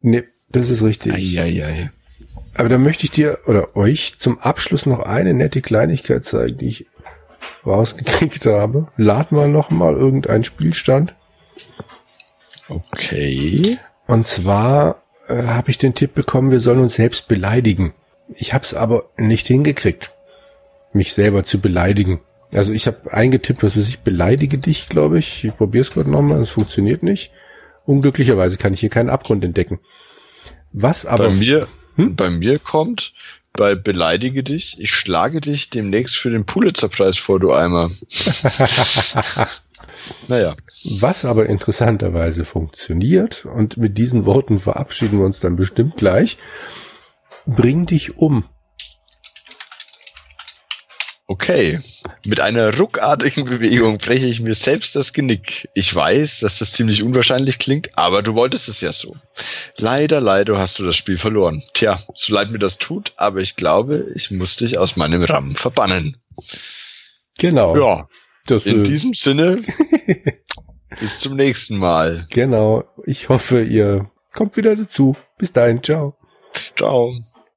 Nee, 0.00 0.24
das 0.50 0.70
ist 0.70 0.82
richtig. 0.82 1.12
Eieiei. 1.14 1.90
Aber 2.54 2.68
da 2.68 2.78
möchte 2.78 3.04
ich 3.04 3.10
dir 3.10 3.38
oder 3.46 3.76
euch 3.76 4.18
zum 4.18 4.38
Abschluss 4.38 4.86
noch 4.86 5.00
eine 5.00 5.32
nette 5.32 5.62
Kleinigkeit 5.62 6.24
zeigen, 6.24 6.58
die 6.58 6.68
ich 6.68 6.86
rausgekriegt 7.64 8.46
habe. 8.46 8.88
Laden 8.96 9.38
wir 9.38 9.48
noch 9.48 9.70
mal 9.70 9.94
irgendeinen 9.94 10.44
Spielstand. 10.44 11.14
Okay. 12.68 13.78
Und 14.06 14.26
zwar 14.26 15.02
äh, 15.28 15.42
habe 15.44 15.70
ich 15.70 15.78
den 15.78 15.94
Tipp 15.94 16.14
bekommen, 16.14 16.50
wir 16.50 16.60
sollen 16.60 16.80
uns 16.80 16.96
selbst 16.96 17.28
beleidigen. 17.28 17.94
Ich 18.36 18.54
habe 18.54 18.64
es 18.64 18.74
aber 18.74 19.10
nicht 19.16 19.46
hingekriegt, 19.46 20.12
mich 20.92 21.14
selber 21.14 21.44
zu 21.44 21.60
beleidigen. 21.60 22.20
Also 22.52 22.72
ich 22.72 22.86
habe 22.86 23.12
eingetippt, 23.12 23.62
was 23.62 23.76
weiß 23.76 23.88
ich, 23.88 24.00
beleidige 24.00 24.58
dich, 24.58 24.88
glaube 24.88 25.18
ich. 25.18 25.44
Ich 25.44 25.56
probiere 25.56 25.82
es 25.82 25.90
gerade 25.90 26.10
nochmal, 26.10 26.40
es 26.40 26.50
funktioniert 26.50 27.02
nicht. 27.02 27.30
Unglücklicherweise 27.84 28.58
kann 28.58 28.74
ich 28.74 28.80
hier 28.80 28.90
keinen 28.90 29.10
Abgrund 29.10 29.44
entdecken. 29.44 29.80
Was 30.72 31.06
aber... 31.06 31.28
Bei 31.28 31.34
mir, 31.34 31.68
hm? 31.96 32.14
bei 32.14 32.30
mir 32.30 32.58
kommt, 32.58 33.12
bei 33.54 33.74
Beleidige 33.74 34.42
dich, 34.42 34.76
ich 34.78 34.90
schlage 34.90 35.40
dich 35.40 35.70
demnächst 35.70 36.16
für 36.16 36.30
den 36.30 36.46
Pulitzerpreis 36.46 37.18
vor, 37.18 37.38
du 37.38 37.52
Eimer. 37.52 37.90
naja. 40.28 40.56
Was 40.84 41.24
aber 41.24 41.46
interessanterweise 41.46 42.44
funktioniert, 42.44 43.44
und 43.44 43.76
mit 43.76 43.98
diesen 43.98 44.24
Worten 44.24 44.58
verabschieden 44.58 45.18
wir 45.18 45.26
uns 45.26 45.40
dann 45.40 45.56
bestimmt 45.56 45.96
gleich, 45.96 46.38
bring 47.46 47.86
dich 47.86 48.16
um. 48.16 48.44
Okay. 51.32 51.80
Mit 52.26 52.40
einer 52.40 52.76
ruckartigen 52.76 53.46
Bewegung 53.46 53.96
breche 53.96 54.26
ich 54.26 54.40
mir 54.40 54.52
selbst 54.52 54.94
das 54.96 55.14
Genick. 55.14 55.66
Ich 55.72 55.94
weiß, 55.94 56.40
dass 56.40 56.58
das 56.58 56.72
ziemlich 56.72 57.02
unwahrscheinlich 57.02 57.58
klingt, 57.58 57.96
aber 57.96 58.22
du 58.22 58.34
wolltest 58.34 58.68
es 58.68 58.82
ja 58.82 58.92
so. 58.92 59.16
Leider, 59.78 60.20
leider 60.20 60.58
hast 60.58 60.78
du 60.78 60.84
das 60.84 60.94
Spiel 60.94 61.16
verloren. 61.16 61.62
Tja, 61.72 61.98
so 62.14 62.34
leid 62.34 62.50
mir 62.50 62.58
das 62.58 62.76
tut, 62.76 63.14
aber 63.16 63.40
ich 63.40 63.56
glaube, 63.56 64.08
ich 64.14 64.30
muss 64.30 64.56
dich 64.56 64.76
aus 64.76 64.96
meinem 64.96 65.22
RAM 65.22 65.54
verbannen. 65.54 66.18
Genau. 67.38 67.76
Ja. 67.76 68.08
Das, 68.46 68.66
In 68.66 68.80
äh, 68.80 68.82
diesem 68.82 69.14
Sinne, 69.14 69.62
bis 71.00 71.20
zum 71.20 71.36
nächsten 71.36 71.78
Mal. 71.78 72.26
genau. 72.30 72.84
Ich 73.06 73.30
hoffe, 73.30 73.62
ihr 73.62 74.10
kommt 74.34 74.56
wieder 74.58 74.76
dazu. 74.76 75.16
Bis 75.38 75.52
dahin. 75.52 75.82
Ciao. 75.82 76.14
Ciao. 76.76 77.14